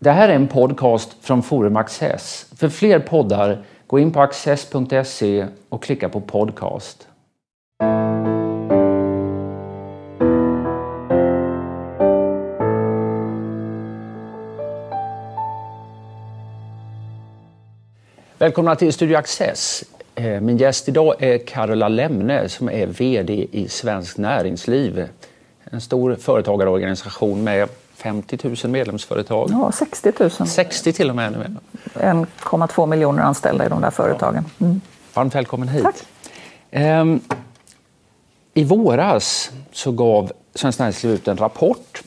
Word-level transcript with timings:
Det 0.00 0.10
här 0.10 0.28
är 0.28 0.34
en 0.34 0.48
podcast 0.48 1.16
från 1.20 1.42
Forum 1.42 1.76
Access. 1.76 2.46
För 2.56 2.68
fler 2.68 2.98
poddar, 2.98 3.64
gå 3.86 3.98
in 3.98 4.12
på 4.12 4.20
access.se 4.20 5.46
och 5.68 5.82
klicka 5.82 6.08
på 6.08 6.20
podcast. 6.20 7.08
Välkomna 18.38 18.76
till 18.76 18.92
Studio 18.92 19.16
Access. 19.16 19.84
Eh, 20.14 20.40
min 20.40 20.56
gäst 20.56 20.88
idag 20.88 21.22
är 21.22 21.38
Carola 21.38 21.88
Lemne 21.88 22.48
som 22.48 22.68
är 22.68 22.86
VD 22.86 23.46
i 23.52 23.68
Svenskt 23.68 24.18
Näringsliv. 24.18 25.08
En 25.64 25.80
stor 25.80 26.14
företagarorganisation 26.14 27.44
med 27.44 27.68
50 27.98 28.38
000 28.42 28.56
medlemsföretag. 28.64 29.48
Ja, 29.52 29.72
60 29.72 30.12
000. 30.18 30.30
60 30.30 30.92
till 30.92 31.10
och 31.10 31.16
med. 31.16 31.56
1,2 31.94 32.86
miljoner 32.86 33.22
anställda 33.22 33.66
i 33.66 33.68
de 33.68 33.80
där 33.80 33.90
företagen. 33.90 34.44
Mm. 34.58 34.80
Varmt 35.14 35.34
välkommen 35.34 35.68
hit. 35.68 35.82
Tack. 35.82 35.96
Ehm, 36.70 37.20
I 38.54 38.64
våras 38.64 39.50
så 39.72 39.92
gav 39.92 40.32
Svenskt 40.54 40.78
Näringsliv 40.78 41.12
ut 41.12 41.28
en 41.28 41.36
rapport 41.36 42.02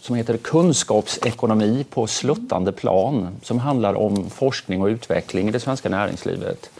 som 0.00 0.16
heter 0.16 0.36
Kunskapsekonomi 0.36 1.84
på 1.90 2.06
sluttande 2.06 2.72
plan 2.72 3.28
som 3.42 3.58
handlar 3.58 3.94
om 3.94 4.30
forskning 4.30 4.82
och 4.82 4.86
utveckling 4.86 5.48
i 5.48 5.50
det 5.50 5.60
svenska 5.60 5.88
näringslivet. 5.88 6.70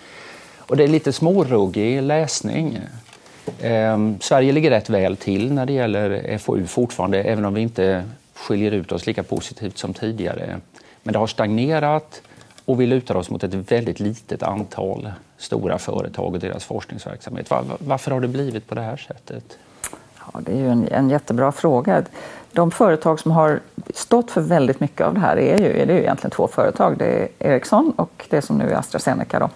Och 0.56 0.77
det 0.77 0.84
är 0.84 0.88
lite 0.88 1.12
småruggig 1.12 2.02
läsning. 2.02 2.78
Eh, 3.60 3.98
Sverige 4.20 4.52
ligger 4.52 4.70
rätt 4.70 4.91
väl 4.91 5.16
till 5.16 5.52
när 5.52 5.66
det 5.66 5.72
gäller 5.72 6.38
FoU 6.38 6.66
fortfarande, 6.66 7.22
även 7.22 7.44
om 7.44 7.55
vi 7.55 7.60
inte 7.60 8.05
skiljer 8.42 8.73
ut 8.73 8.92
oss 8.92 9.06
lika 9.06 9.23
positivt 9.23 9.78
som 9.78 9.95
tidigare. 9.95 10.60
Men 11.02 11.12
det 11.12 11.19
har 11.19 11.27
stagnerat 11.27 12.23
och 12.64 12.80
vi 12.80 12.87
lutar 12.87 13.14
oss 13.14 13.30
mot 13.30 13.45
ett 13.45 13.55
väldigt 13.55 14.00
litet 14.00 14.42
antal 14.42 15.12
stora 15.36 15.78
företag 15.78 16.34
och 16.34 16.41
deras 16.41 16.64
forskningsverksamhet. 16.64 17.50
Var, 17.50 17.64
varför 17.78 18.11
har 18.11 18.20
det 18.20 18.28
blivit 18.28 18.69
på 18.69 18.75
det 18.75 18.81
här 18.81 18.97
sättet? 18.97 19.58
Ja, 20.19 20.41
det 20.41 20.53
är 20.53 20.56
ju 20.56 20.69
en, 20.69 20.89
en 20.89 21.11
jättebra 21.11 21.53
fråga. 21.53 22.05
De 22.53 22.70
företag 22.70 23.20
som 23.20 23.31
har 23.31 23.61
stått 23.94 24.31
för 24.31 24.41
väldigt 24.41 24.81
mycket 24.81 25.06
av 25.06 25.14
det 25.14 25.20
här 25.20 25.36
är 25.36 25.59
ju, 25.59 25.81
är 25.81 25.86
det 25.86 25.92
ju 25.92 26.00
egentligen 26.00 26.31
två 26.31 26.48
företag. 26.48 26.98
Det 26.98 27.06
är 27.06 27.28
Ericsson 27.38 27.92
och 27.97 28.27
det 28.31 28.42
som 28.42 28.59
nu 28.59 28.70
är 28.70 28.77
AstraZeneca. 28.77 29.38
Då. 29.38 29.50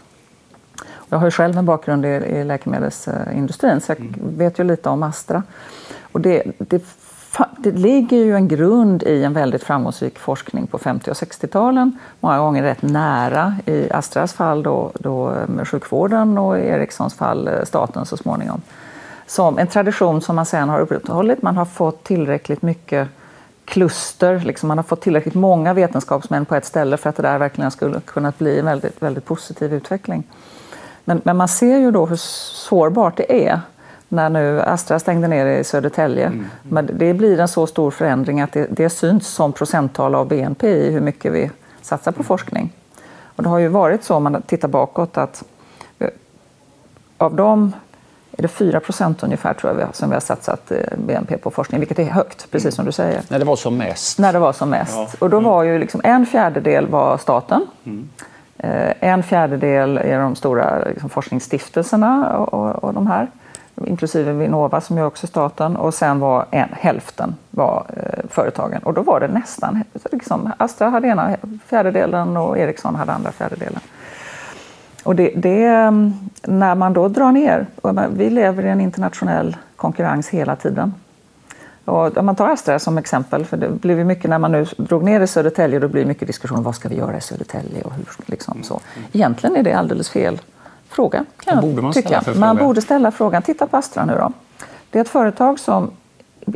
Jag 1.08 1.18
har 1.18 1.26
ju 1.26 1.30
själv 1.30 1.58
en 1.58 1.66
bakgrund 1.66 2.06
i, 2.06 2.08
i 2.08 2.44
läkemedelsindustrin 2.44 3.80
så 3.80 3.92
jag 3.92 4.00
mm. 4.00 4.14
vet 4.18 4.58
ju 4.58 4.64
lite 4.64 4.88
om 4.88 5.02
Astra. 5.02 5.42
Och 6.12 6.20
det, 6.20 6.42
det, 6.58 6.82
det 7.58 7.72
ligger 7.72 8.16
ju 8.16 8.34
en 8.34 8.48
grund 8.48 9.02
i 9.02 9.24
en 9.24 9.32
väldigt 9.32 9.62
framgångsrik 9.62 10.18
forskning 10.18 10.66
på 10.66 10.78
50 10.78 11.10
och 11.10 11.16
60-talen. 11.16 11.98
Många 12.20 12.38
gånger 12.38 12.62
rätt 12.62 12.82
nära, 12.82 13.56
i 13.66 13.90
Astras 13.90 14.32
fall 14.32 14.62
då, 14.62 14.92
då 14.94 15.30
eh, 15.30 15.64
sjukvården 15.64 16.38
och 16.38 16.58
i 16.58 16.62
Ericssons 16.62 17.14
fall 17.14 17.48
eh, 17.48 17.64
staten 17.64 18.06
så 18.06 18.16
småningom 18.16 18.62
som 19.26 19.58
en 19.58 19.66
tradition 19.66 20.20
som 20.20 20.36
man 20.36 20.46
sen 20.46 20.68
har 20.68 20.80
upprätthållit. 20.80 21.42
Man 21.42 21.56
har 21.56 21.64
fått 21.64 22.04
tillräckligt 22.04 22.62
mycket 22.62 23.08
kluster, 23.64 24.40
liksom 24.40 24.68
man 24.68 24.78
har 24.78 24.82
fått 24.82 25.00
tillräckligt 25.00 25.34
många 25.34 25.74
vetenskapsmän 25.74 26.44
på 26.44 26.54
ett 26.54 26.64
ställe 26.64 26.96
för 26.96 27.10
att 27.10 27.16
det 27.16 27.22
där 27.22 27.38
verkligen 27.38 27.70
skulle 27.70 28.00
kunna 28.00 28.32
bli 28.38 28.58
en 28.58 28.64
väldigt, 28.64 29.02
väldigt 29.02 29.24
positiv 29.24 29.74
utveckling. 29.74 30.24
Men, 31.04 31.20
men, 31.24 31.36
man 31.36 31.48
ser 31.48 31.78
ju 31.78 31.90
då 31.90 32.06
hur 32.06 32.16
sårbart 32.16 33.16
det 33.16 33.48
är 33.48 33.60
när 34.08 34.30
nu 34.30 34.60
Astra 34.60 34.98
stängde 34.98 35.28
ner 35.28 35.46
i 35.46 35.64
Södertälje. 35.64 36.26
Mm. 36.26 36.46
Men 36.62 36.90
det 36.92 37.14
blir 37.14 37.40
en 37.40 37.48
så 37.48 37.66
stor 37.66 37.90
förändring 37.90 38.40
att 38.40 38.52
det, 38.52 38.66
det 38.70 38.90
syns 38.90 39.28
som 39.28 39.52
procenttal 39.52 40.14
av 40.14 40.28
BNP 40.28 40.68
i 40.68 40.90
hur 40.90 41.00
mycket 41.00 41.32
vi 41.32 41.50
satsar 41.82 42.12
på 42.12 42.22
forskning. 42.22 42.72
Och 43.36 43.42
det 43.42 43.48
har 43.48 43.58
ju 43.58 43.68
varit 43.68 44.04
så 44.04 44.14
om 44.14 44.22
man 44.22 44.42
tittar 44.42 44.68
bakåt 44.68 45.18
att 45.18 45.44
av 47.18 47.34
de 47.34 47.72
är 48.32 48.42
det 48.42 48.48
4 48.48 48.80
procent 48.80 49.22
ungefär 49.22 49.54
tror 49.54 49.80
jag 49.80 49.96
som 49.96 50.08
vi 50.08 50.14
har 50.14 50.20
satsat 50.20 50.70
eh, 50.70 50.78
BNP 50.96 51.38
på 51.38 51.50
forskning, 51.50 51.80
vilket 51.80 51.98
är 51.98 52.04
högt, 52.04 52.50
precis 52.50 52.74
som 52.74 52.84
du 52.84 52.92
säger. 52.92 53.22
När 53.28 53.38
det 53.38 53.44
var 53.44 53.56
som 53.56 53.76
mest. 53.76 54.18
När 54.18 54.32
det 54.32 54.38
var 54.38 54.52
som 54.52 54.70
mest. 54.70 54.94
Ja. 54.96 55.08
Och 55.18 55.30
då 55.30 55.40
var 55.40 55.62
ju 55.62 55.78
liksom 55.78 56.00
en 56.04 56.26
fjärdedel 56.26 56.86
var 56.86 57.18
staten. 57.18 57.66
Mm. 57.84 58.08
Eh, 58.58 58.92
en 59.00 59.22
fjärdedel 59.22 59.98
är 59.98 60.20
de 60.20 60.36
stora 60.36 60.84
liksom, 60.84 61.10
forskningsstiftelserna 61.10 62.38
och, 62.38 62.54
och, 62.54 62.84
och, 62.84 62.94
de 62.94 63.06
här, 63.06 63.30
inklusive 63.84 64.32
Vinnova 64.32 64.80
som 64.80 64.98
är 64.98 65.04
också 65.04 65.26
staten. 65.26 65.76
Och 65.76 65.94
sen 65.94 66.20
var 66.20 66.46
en, 66.50 66.68
hälften 66.72 67.34
var 67.50 67.86
eh, 67.96 68.28
företagen. 68.28 68.82
Och 68.82 68.94
då 68.94 69.02
var 69.02 69.20
det 69.20 69.28
nästan, 69.28 69.84
liksom, 70.12 70.52
Astra 70.58 70.88
hade 70.88 71.08
ena 71.08 71.36
fjärdedelen 71.66 72.36
och 72.36 72.58
Ericsson 72.58 72.94
hade 72.94 73.12
andra 73.12 73.32
fjärdedelen. 73.32 73.80
Och 75.04 75.16
det, 75.16 75.32
det, 75.36 75.64
mm, 75.64 76.12
när 76.42 76.74
man 76.74 76.92
då 76.92 77.08
drar 77.08 77.32
ner, 77.32 77.66
vi 78.08 78.30
lever 78.30 78.64
i 78.64 78.68
en 78.68 78.80
internationell 78.80 79.56
konkurrens 79.76 80.28
hela 80.28 80.56
tiden. 80.56 80.94
Och 81.84 82.16
om 82.16 82.26
man 82.26 82.36
tar 82.36 82.48
Astra 82.48 82.78
som 82.78 82.98
exempel, 82.98 83.44
för 83.44 83.56
det 83.56 83.68
blev 83.68 84.06
mycket 84.06 84.30
när 84.30 84.38
man 84.38 84.52
nu 84.52 84.66
drog 84.76 85.04
ner 85.04 85.20
i 85.20 85.26
Södertälje, 85.26 85.78
då 85.78 85.88
blir 85.88 86.02
det 86.02 86.08
mycket 86.08 86.26
diskussion 86.26 86.62
vad 86.62 86.74
ska 86.74 86.88
vi 86.88 86.96
göra 86.96 87.16
i 87.16 87.20
Södertälje 87.20 87.82
och 87.82 87.92
hur 87.92 88.06
liksom 88.26 88.62
så. 88.62 88.80
Egentligen 89.12 89.56
är 89.56 89.62
det 89.62 89.72
alldeles 89.72 90.10
fel 90.10 90.40
fråga, 90.88 91.24
kan 91.36 91.60
borde 91.60 91.82
man 91.82 91.92
tycka. 91.92 92.20
Ställa 92.20 92.40
man 92.40 92.56
borde 92.56 92.82
ställa 92.82 93.10
frågan. 93.10 93.42
Titta 93.42 93.66
på 93.66 93.76
Astra 93.76 94.04
nu 94.04 94.12
då. 94.12 94.32
Det 94.90 94.98
är 94.98 95.02
ett 95.02 95.08
företag 95.08 95.58
som, 95.58 95.90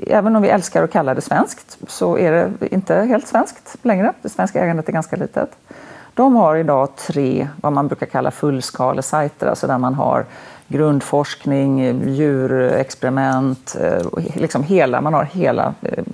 även 0.06 0.36
om 0.36 0.42
vi 0.42 0.48
älskar 0.48 0.84
att 0.84 0.92
kalla 0.92 1.14
det 1.14 1.20
svenskt, 1.20 1.78
så 1.88 2.18
är 2.18 2.32
det 2.32 2.72
inte 2.74 2.94
helt 2.94 3.28
svenskt 3.28 3.76
längre. 3.82 4.12
Det 4.22 4.28
svenska 4.28 4.64
ägandet 4.64 4.88
är 4.88 4.92
ganska 4.92 5.16
litet. 5.16 5.50
De 6.14 6.36
har 6.36 6.56
idag 6.56 6.96
tre, 6.96 7.48
vad 7.56 7.72
man 7.72 7.88
brukar 7.88 8.06
kalla 8.06 8.30
fullskalesajter, 8.30 9.46
alltså 9.46 9.66
där 9.66 9.78
man 9.78 9.94
har 9.94 10.24
grundforskning, 10.68 12.02
djurexperiment, 12.08 13.76
eh, 13.80 14.06
liksom 14.34 14.62
hela, 14.62 15.00
man 15.00 15.14
har 15.14 15.24
hela 15.24 15.74
eh, 15.82 16.04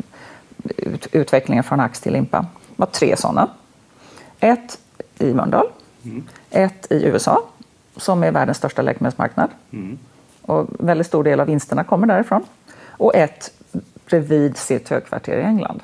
utvecklingen 1.12 1.64
från 1.64 1.80
ax 1.80 2.00
till 2.00 2.12
limpa. 2.12 2.38
Det 2.40 2.74
var 2.76 2.86
tre 2.86 3.16
sådana. 3.16 3.48
Ett 4.40 4.78
i 5.18 5.34
Mölndal, 5.34 5.66
mm. 6.04 6.24
ett 6.50 6.92
i 6.92 7.04
USA, 7.04 7.42
som 7.96 8.22
är 8.22 8.30
världens 8.30 8.58
största 8.58 8.82
läkemedelsmarknad. 8.82 9.50
Mm. 9.72 9.98
Och 10.42 10.66
väldigt 10.78 11.06
stor 11.06 11.24
del 11.24 11.40
av 11.40 11.46
vinsterna 11.46 11.84
kommer 11.84 12.06
därifrån. 12.06 12.44
Och 12.88 13.14
ett 13.14 13.50
bredvid 14.06 14.56
sitt 14.56 14.88
högkvarter 14.88 15.38
i 15.38 15.42
England. 15.42 15.82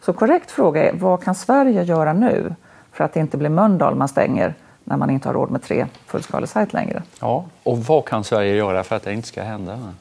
Så 0.00 0.12
korrekt 0.12 0.50
fråga 0.50 0.90
är, 0.90 0.92
vad 0.92 1.22
kan 1.22 1.34
Sverige 1.34 1.82
göra 1.82 2.12
nu 2.12 2.54
för 2.92 3.04
att 3.04 3.12
det 3.12 3.20
inte 3.20 3.36
blir 3.36 3.48
Mölndal 3.48 3.94
man 3.94 4.08
stänger 4.08 4.54
när 4.84 4.96
man 4.96 5.10
inte 5.10 5.28
har 5.28 5.34
råd 5.34 5.50
med 5.50 5.62
tre 5.62 5.86
fullskalesajt 6.06 6.72
längre. 6.72 7.02
Ja, 7.20 7.44
och 7.62 7.78
vad 7.78 8.04
kan 8.04 8.24
Sverige 8.24 8.54
göra 8.54 8.84
för 8.84 8.96
att 8.96 9.02
det 9.02 9.12
inte 9.12 9.28
ska 9.28 9.42
hända? 9.42 9.92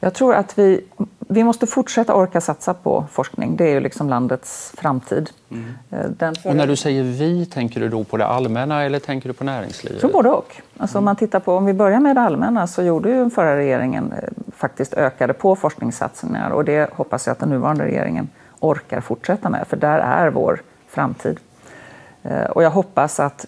Jag 0.00 0.14
tror 0.14 0.34
att 0.34 0.58
vi, 0.58 0.84
vi 1.32 1.44
måste 1.44 1.66
fortsätta 1.66 2.14
orka 2.14 2.40
satsa 2.40 2.74
på 2.74 3.04
forskning. 3.12 3.56
Det 3.56 3.64
är 3.64 3.74
ju 3.74 3.80
liksom 3.80 4.08
landets 4.08 4.72
framtid. 4.76 5.30
Mm. 5.50 5.74
Eh, 5.90 6.32
och 6.44 6.56
när 6.56 6.66
du 6.66 6.76
säger 6.76 7.02
vi, 7.02 7.46
tänker 7.46 7.80
du 7.80 7.88
då 7.88 8.04
på 8.04 8.16
det 8.16 8.26
allmänna 8.26 8.84
eller 8.84 8.98
tänker 8.98 9.28
du 9.28 9.32
på 9.32 9.44
näringslivet? 9.44 10.02
Jag 10.02 10.10
tror 10.10 10.22
både 10.22 10.28
och. 10.28 10.56
Alltså 10.76 10.96
mm. 10.96 11.00
om, 11.00 11.04
man 11.04 11.16
tittar 11.16 11.40
på, 11.40 11.54
om 11.54 11.66
vi 11.66 11.72
börjar 11.72 12.00
med 12.00 12.16
det 12.16 12.20
allmänna 12.20 12.66
så 12.66 12.82
gjorde 12.82 13.08
ju 13.08 13.16
den 13.16 13.30
förra 13.30 13.56
regeringen 13.56 14.12
eh, 14.12 14.28
faktiskt 14.56 14.94
ökade 14.94 15.32
på 15.32 15.56
forskningssatsningar 15.56 16.50
och 16.50 16.64
det 16.64 16.90
hoppas 16.92 17.26
jag 17.26 17.32
att 17.32 17.38
den 17.38 17.48
nuvarande 17.48 17.84
regeringen 17.84 18.28
orkar 18.60 19.00
fortsätta 19.00 19.48
med 19.48 19.66
för 19.68 19.76
där 19.76 19.98
är 19.98 20.30
vår 20.30 20.62
framtid. 20.88 21.38
Eh, 22.22 22.44
och 22.44 22.62
jag 22.62 22.70
hoppas 22.70 23.20
att 23.20 23.46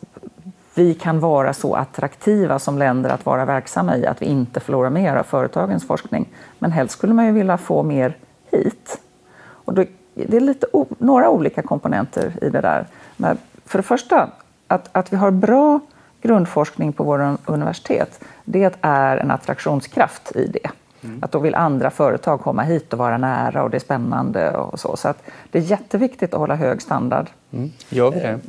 vi 0.75 0.95
kan 0.95 1.21
vara 1.21 1.53
så 1.53 1.75
attraktiva 1.75 2.59
som 2.59 2.79
länder 2.79 3.11
att 3.11 3.27
vara 3.27 3.45
verksamma 3.45 3.97
i 3.97 4.07
att 4.07 4.23
vi 4.23 4.27
inte 4.27 4.61
förlorar 4.61 4.91
mer 4.91 5.17
av 5.17 5.23
företagens 5.23 5.87
forskning. 5.87 6.29
Men 6.59 6.73
helst 6.73 6.95
skulle 6.95 7.15
man 7.15 7.27
ju 7.27 7.33
vilja 7.33 7.59
få 7.59 7.83
mer 7.83 8.17
hit. 8.51 9.01
Och 9.43 9.75
det 9.75 9.89
är 10.15 10.41
lite, 10.41 10.67
några 10.99 11.31
olika 11.31 11.63
komponenter 11.63 12.33
i 12.43 12.49
det 12.49 12.61
där. 12.61 12.87
Men 13.17 13.39
för 13.67 13.79
det 13.79 13.83
första, 13.83 14.31
att, 14.67 14.89
att 14.93 15.13
vi 15.13 15.17
har 15.17 15.31
bra 15.31 15.81
grundforskning 16.23 16.93
på 16.93 17.05
våra 17.05 17.39
universitet, 17.47 18.25
det 18.45 18.75
är 18.81 19.17
en 19.17 19.31
attraktionskraft 19.31 20.37
i 20.37 20.47
det. 20.47 20.71
Mm. 21.05 21.23
Att 21.23 21.33
då 21.33 21.39
vill 21.39 21.55
andra 21.55 21.91
företag 21.91 22.41
komma 22.41 22.63
hit 22.63 22.93
och 22.93 22.99
vara 22.99 23.19
nära 23.19 23.63
och 23.63 23.71
det 23.71 23.77
är 23.77 23.81
spännande 23.81 24.51
och 24.51 24.81
så. 24.81 24.97
Så 24.97 25.09
att 25.09 25.23
det 25.51 25.59
är 25.59 25.63
jätteviktigt 25.63 26.35
att 26.35 26.41
hålla 26.41 26.55
hög 26.55 26.83
standard. 26.83 27.31
Mm. 27.51 27.71
Gör 27.89 28.11
vi 28.11 28.21
det? 28.21 28.41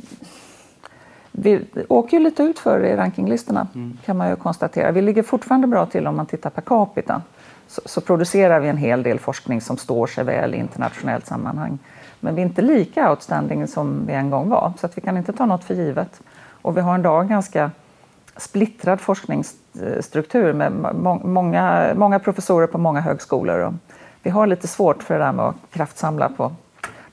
Vi 1.36 1.64
åker 1.88 2.16
ju 2.16 2.22
lite 2.22 2.42
ut 2.42 2.58
för 2.58 2.84
i 2.84 2.96
rankinglistorna 2.96 3.68
mm. 3.74 3.98
kan 4.04 4.16
man 4.16 4.30
ju 4.30 4.36
konstatera. 4.36 4.92
Vi 4.92 5.02
ligger 5.02 5.22
fortfarande 5.22 5.66
bra 5.66 5.86
till 5.86 6.06
om 6.06 6.16
man 6.16 6.26
tittar 6.26 6.50
per 6.50 6.62
capita. 6.62 7.22
Så, 7.66 7.80
så, 7.84 8.00
producerar 8.00 8.60
vi 8.60 8.68
en 8.68 8.76
hel 8.76 9.02
del 9.02 9.18
forskning 9.18 9.60
som 9.60 9.76
står 9.76 10.06
sig 10.06 10.24
väl 10.24 10.54
i 10.54 10.58
internationellt 10.58 11.26
sammanhang. 11.26 11.78
Men 12.20 12.34
vi 12.34 12.42
är 12.42 12.46
inte 12.46 12.62
lika 12.62 13.10
outstanding 13.10 13.66
som 13.66 14.06
vi 14.06 14.12
en 14.12 14.30
gång 14.30 14.48
var, 14.48 14.72
så 14.78 14.86
att 14.86 14.96
vi 14.96 15.00
kan 15.02 15.16
inte 15.16 15.32
ta 15.32 15.46
något 15.46 15.64
för 15.64 15.74
givet. 15.74 16.20
Och 16.62 16.76
vi 16.76 16.80
har 16.80 16.94
en 16.94 17.02
dag 17.02 17.28
ganska 17.28 17.70
splittrad 18.36 19.00
forskningsstruktur 19.00 20.52
med 20.52 20.72
många, 21.24 21.94
många 21.94 22.18
professorer 22.18 22.66
på 22.66 22.78
många 22.78 23.00
högskolor. 23.00 23.58
Och 23.58 23.72
vi 24.22 24.30
har 24.30 24.46
lite 24.46 24.68
svårt 24.68 25.02
för 25.02 25.14
det 25.14 25.24
där 25.24 25.32
med 25.32 25.44
att 25.44 25.56
kraftsamla 25.70 26.28
på 26.28 26.52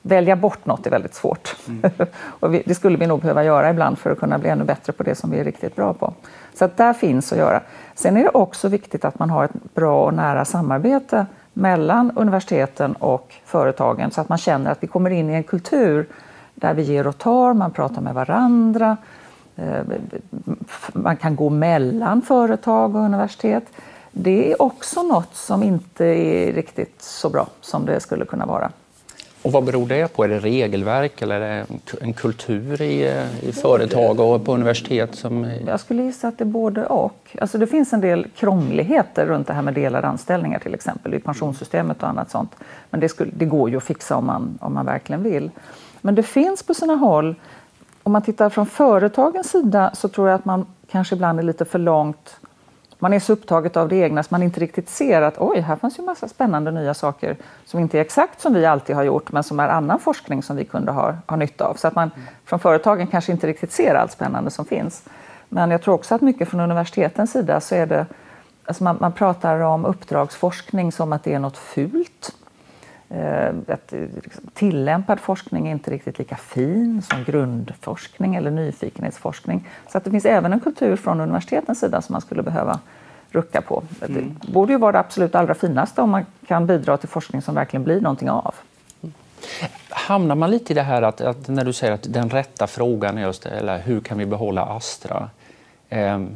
välja 0.02 0.36
bort 0.36 0.66
något 0.66 0.86
är 0.86 0.90
väldigt 0.90 1.14
svårt. 1.14 1.56
Mm. 1.68 1.90
och 2.22 2.54
vi, 2.54 2.62
det 2.66 2.74
skulle 2.74 2.96
vi 2.96 3.06
nog 3.06 3.20
behöva 3.20 3.44
göra 3.44 3.70
ibland 3.70 3.98
för 3.98 4.10
att 4.10 4.18
kunna 4.18 4.38
bli 4.38 4.48
ännu 4.48 4.64
bättre 4.64 4.92
på 4.92 5.02
det 5.02 5.14
som 5.14 5.30
vi 5.30 5.38
är 5.38 5.44
riktigt 5.44 5.76
bra 5.76 5.94
på. 5.94 6.14
Så 6.54 6.64
att 6.64 6.76
där 6.76 6.92
finns 6.92 7.32
att 7.32 7.38
göra. 7.38 7.60
Sen 7.94 8.16
är 8.16 8.22
det 8.22 8.28
också 8.28 8.68
viktigt 8.68 9.04
att 9.04 9.18
man 9.18 9.30
har 9.30 9.44
ett 9.44 9.74
bra 9.74 10.04
och 10.04 10.14
nära 10.14 10.44
samarbete 10.44 11.26
mellan 11.52 12.10
universiteten 12.16 12.92
och 12.92 13.34
företagen 13.44 14.10
så 14.10 14.20
att 14.20 14.28
man 14.28 14.38
känner 14.38 14.70
att 14.70 14.82
vi 14.82 14.86
kommer 14.86 15.10
in 15.10 15.30
i 15.30 15.34
en 15.34 15.42
kultur 15.42 16.06
där 16.54 16.74
vi 16.74 16.82
ger 16.82 17.06
och 17.06 17.18
tar, 17.18 17.54
man 17.54 17.70
pratar 17.70 18.00
med 18.00 18.14
varandra, 18.14 18.96
eh, 19.56 19.82
man 20.92 21.16
kan 21.16 21.36
gå 21.36 21.50
mellan 21.50 22.22
företag 22.22 22.96
och 22.96 23.02
universitet. 23.02 23.64
Det 24.10 24.52
är 24.52 24.62
också 24.62 25.02
något 25.02 25.34
som 25.34 25.62
inte 25.62 26.04
är 26.04 26.52
riktigt 26.52 27.02
så 27.02 27.30
bra 27.30 27.46
som 27.60 27.86
det 27.86 28.00
skulle 28.00 28.24
kunna 28.24 28.46
vara. 28.46 28.70
Och 29.42 29.52
vad 29.52 29.64
beror 29.64 29.86
det 29.86 30.14
på? 30.16 30.24
Är 30.24 30.28
det 30.28 30.38
regelverk 30.38 31.22
eller 31.22 31.40
är 31.40 31.48
det 31.58 31.66
en 32.00 32.12
kultur 32.12 32.82
i, 32.82 33.08
eh, 33.08 33.48
i 33.48 33.52
företag 33.52 34.20
och 34.20 34.44
på 34.44 34.54
universitet? 34.54 35.14
Som... 35.14 35.50
Jag 35.66 35.80
skulle 35.80 36.02
gissa 36.02 36.28
att 36.28 36.38
det 36.38 36.44
är 36.44 36.46
både 36.46 36.86
och. 36.86 37.36
Alltså 37.40 37.58
det 37.58 37.66
finns 37.66 37.92
en 37.92 38.00
del 38.00 38.26
krångligheter 38.36 39.26
runt 39.26 39.46
det 39.46 39.52
här 39.52 39.62
med 39.62 39.74
delade 39.74 40.06
anställningar 40.06 40.58
till 40.58 40.74
exempel 40.74 41.14
i 41.14 41.18
pensionssystemet 41.18 42.02
och 42.02 42.08
annat 42.08 42.30
sånt. 42.30 42.54
Men 42.90 43.00
det, 43.00 43.08
skulle, 43.08 43.30
det 43.34 43.44
går 43.44 43.70
ju 43.70 43.76
att 43.76 43.84
fixa 43.84 44.16
om 44.16 44.26
man, 44.26 44.58
om 44.60 44.74
man 44.74 44.86
verkligen 44.86 45.22
vill. 45.22 45.50
Men 46.00 46.14
det 46.14 46.22
finns 46.22 46.62
på 46.62 46.74
sina 46.74 46.94
håll, 46.94 47.34
om 48.02 48.12
man 48.12 48.22
tittar 48.22 48.50
från 48.50 48.66
företagens 48.66 49.50
sida 49.50 49.90
så 49.94 50.08
tror 50.08 50.28
jag 50.28 50.34
att 50.34 50.44
man 50.44 50.66
kanske 50.90 51.14
ibland 51.14 51.38
är 51.38 51.42
lite 51.42 51.64
för 51.64 51.78
långt 51.78 52.36
man 53.02 53.12
är 53.12 53.18
så 53.18 53.32
upptaget 53.32 53.76
av 53.76 53.88
det 53.88 53.96
egna 53.96 54.22
så 54.22 54.28
man 54.30 54.42
inte 54.42 54.60
riktigt 54.60 54.88
ser 54.88 55.22
att 55.22 55.34
oj, 55.38 55.60
här 55.60 55.76
fanns 55.76 55.98
ju 55.98 56.02
massa 56.02 56.28
spännande 56.28 56.70
nya 56.70 56.94
saker 56.94 57.36
som 57.64 57.80
inte 57.80 57.98
är 57.98 58.00
exakt 58.00 58.40
som 58.40 58.54
vi 58.54 58.66
alltid 58.66 58.96
har 58.96 59.02
gjort 59.02 59.32
men 59.32 59.42
som 59.42 59.60
är 59.60 59.68
annan 59.68 59.98
forskning 59.98 60.42
som 60.42 60.56
vi 60.56 60.64
kunde 60.64 60.92
ha, 60.92 61.14
ha 61.26 61.36
nytta 61.36 61.64
av. 61.64 61.74
Så 61.74 61.88
att 61.88 61.94
man 61.94 62.10
från 62.44 62.58
företagen 62.58 63.06
kanske 63.06 63.32
inte 63.32 63.46
riktigt 63.46 63.72
ser 63.72 63.94
allt 63.94 64.12
spännande 64.12 64.50
som 64.50 64.64
finns. 64.64 65.04
Men 65.48 65.70
jag 65.70 65.82
tror 65.82 65.94
också 65.94 66.14
att 66.14 66.20
mycket 66.20 66.48
från 66.48 66.60
universitetens 66.60 67.32
sida 67.32 67.60
så 67.60 67.74
är 67.74 67.86
det, 67.86 68.06
alltså 68.64 68.84
man, 68.84 68.96
man 69.00 69.12
pratar 69.12 69.60
om 69.60 69.84
uppdragsforskning 69.84 70.92
som 70.92 71.12
att 71.12 71.24
det 71.24 71.34
är 71.34 71.38
något 71.38 71.58
fult. 71.58 72.34
Eh, 73.14 73.54
att 73.68 73.92
liksom, 74.24 74.46
tillämpad 74.54 75.20
forskning 75.20 75.68
är 75.68 75.72
inte 75.72 75.90
riktigt 75.90 76.18
lika 76.18 76.36
fin 76.36 77.02
som 77.02 77.24
grundforskning 77.24 78.34
eller 78.34 78.50
nyfikenhetsforskning. 78.50 79.68
Så 79.88 79.98
att 79.98 80.04
det 80.04 80.10
finns 80.10 80.24
även 80.24 80.52
en 80.52 80.60
kultur 80.60 80.96
från 80.96 81.20
universitetens 81.20 81.80
sida 81.80 82.02
som 82.02 82.12
man 82.12 82.20
skulle 82.20 82.42
behöva 82.42 82.80
rucka 83.30 83.60
på. 83.60 83.82
Mm. 84.02 84.36
Det 84.40 84.52
borde 84.52 84.72
ju 84.72 84.78
vara 84.78 84.92
det 84.92 84.98
absolut 84.98 85.34
allra 85.34 85.54
finaste 85.54 86.02
om 86.02 86.10
man 86.10 86.26
kan 86.46 86.66
bidra 86.66 86.96
till 86.96 87.08
forskning 87.08 87.42
som 87.42 87.54
verkligen 87.54 87.84
blir 87.84 88.00
någonting 88.00 88.30
av. 88.30 88.54
Hamnar 89.90 90.34
man 90.34 90.50
lite 90.50 90.72
i 90.72 90.74
det 90.74 90.82
här 90.82 91.02
att, 91.02 91.20
att 91.20 91.48
när 91.48 91.64
du 91.64 91.72
säger 91.72 91.92
att 91.92 92.12
den 92.12 92.30
rätta 92.30 92.66
frågan 92.66 93.18
är 93.18 93.22
just 93.22 93.46
eller 93.46 93.78
hur 93.78 94.00
kan 94.00 94.18
vi 94.18 94.26
behålla 94.26 94.62
Astra? 94.62 95.28
Ehm, 95.92 96.30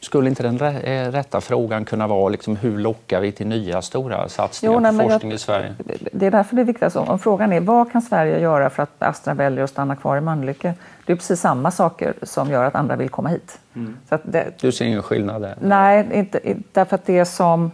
skulle 0.00 0.28
inte 0.28 0.42
den 0.42 0.60
eh, 0.60 1.12
rätta 1.12 1.40
frågan 1.40 1.84
kunna 1.84 2.06
vara 2.06 2.28
liksom, 2.28 2.56
hur 2.56 2.78
lockar 2.78 3.20
vi 3.20 3.32
till 3.32 3.46
nya 3.46 3.82
stora 3.82 4.28
satsningar 4.28 4.74
jo, 4.74 4.80
nej, 4.80 4.98
på 4.98 5.10
forskning 5.10 5.30
jag, 5.30 5.36
i 5.36 5.38
Sverige? 5.38 5.74
Det 6.12 6.26
är 6.26 6.30
därför 6.30 6.56
det 6.56 6.62
är 6.62 6.64
viktigt. 6.64 6.82
Alltså, 6.82 7.00
om 7.00 7.18
frågan 7.18 7.52
är 7.52 7.60
vad 7.60 7.92
kan 7.92 8.02
Sverige 8.02 8.40
göra 8.40 8.70
för 8.70 8.82
att 8.82 9.02
Astra 9.02 9.34
väljer 9.34 9.64
att 9.64 9.70
stanna 9.70 9.96
kvar 9.96 10.16
i 10.16 10.20
Mölnlycke? 10.20 10.74
Det 11.06 11.12
är 11.12 11.16
precis 11.16 11.40
samma 11.40 11.70
saker 11.70 12.14
som 12.22 12.50
gör 12.50 12.64
att 12.64 12.74
andra 12.74 12.96
vill 12.96 13.08
komma 13.08 13.28
hit. 13.28 13.58
Mm. 13.74 13.96
Det, 14.22 14.60
du 14.60 14.72
ser 14.72 14.84
ingen 14.84 15.02
skillnad 15.02 15.42
där? 15.42 15.56
Nej, 15.60 16.08
inte, 16.12 16.40
därför 16.72 16.94
att 16.94 17.06
det 17.06 17.24
som 17.24 17.70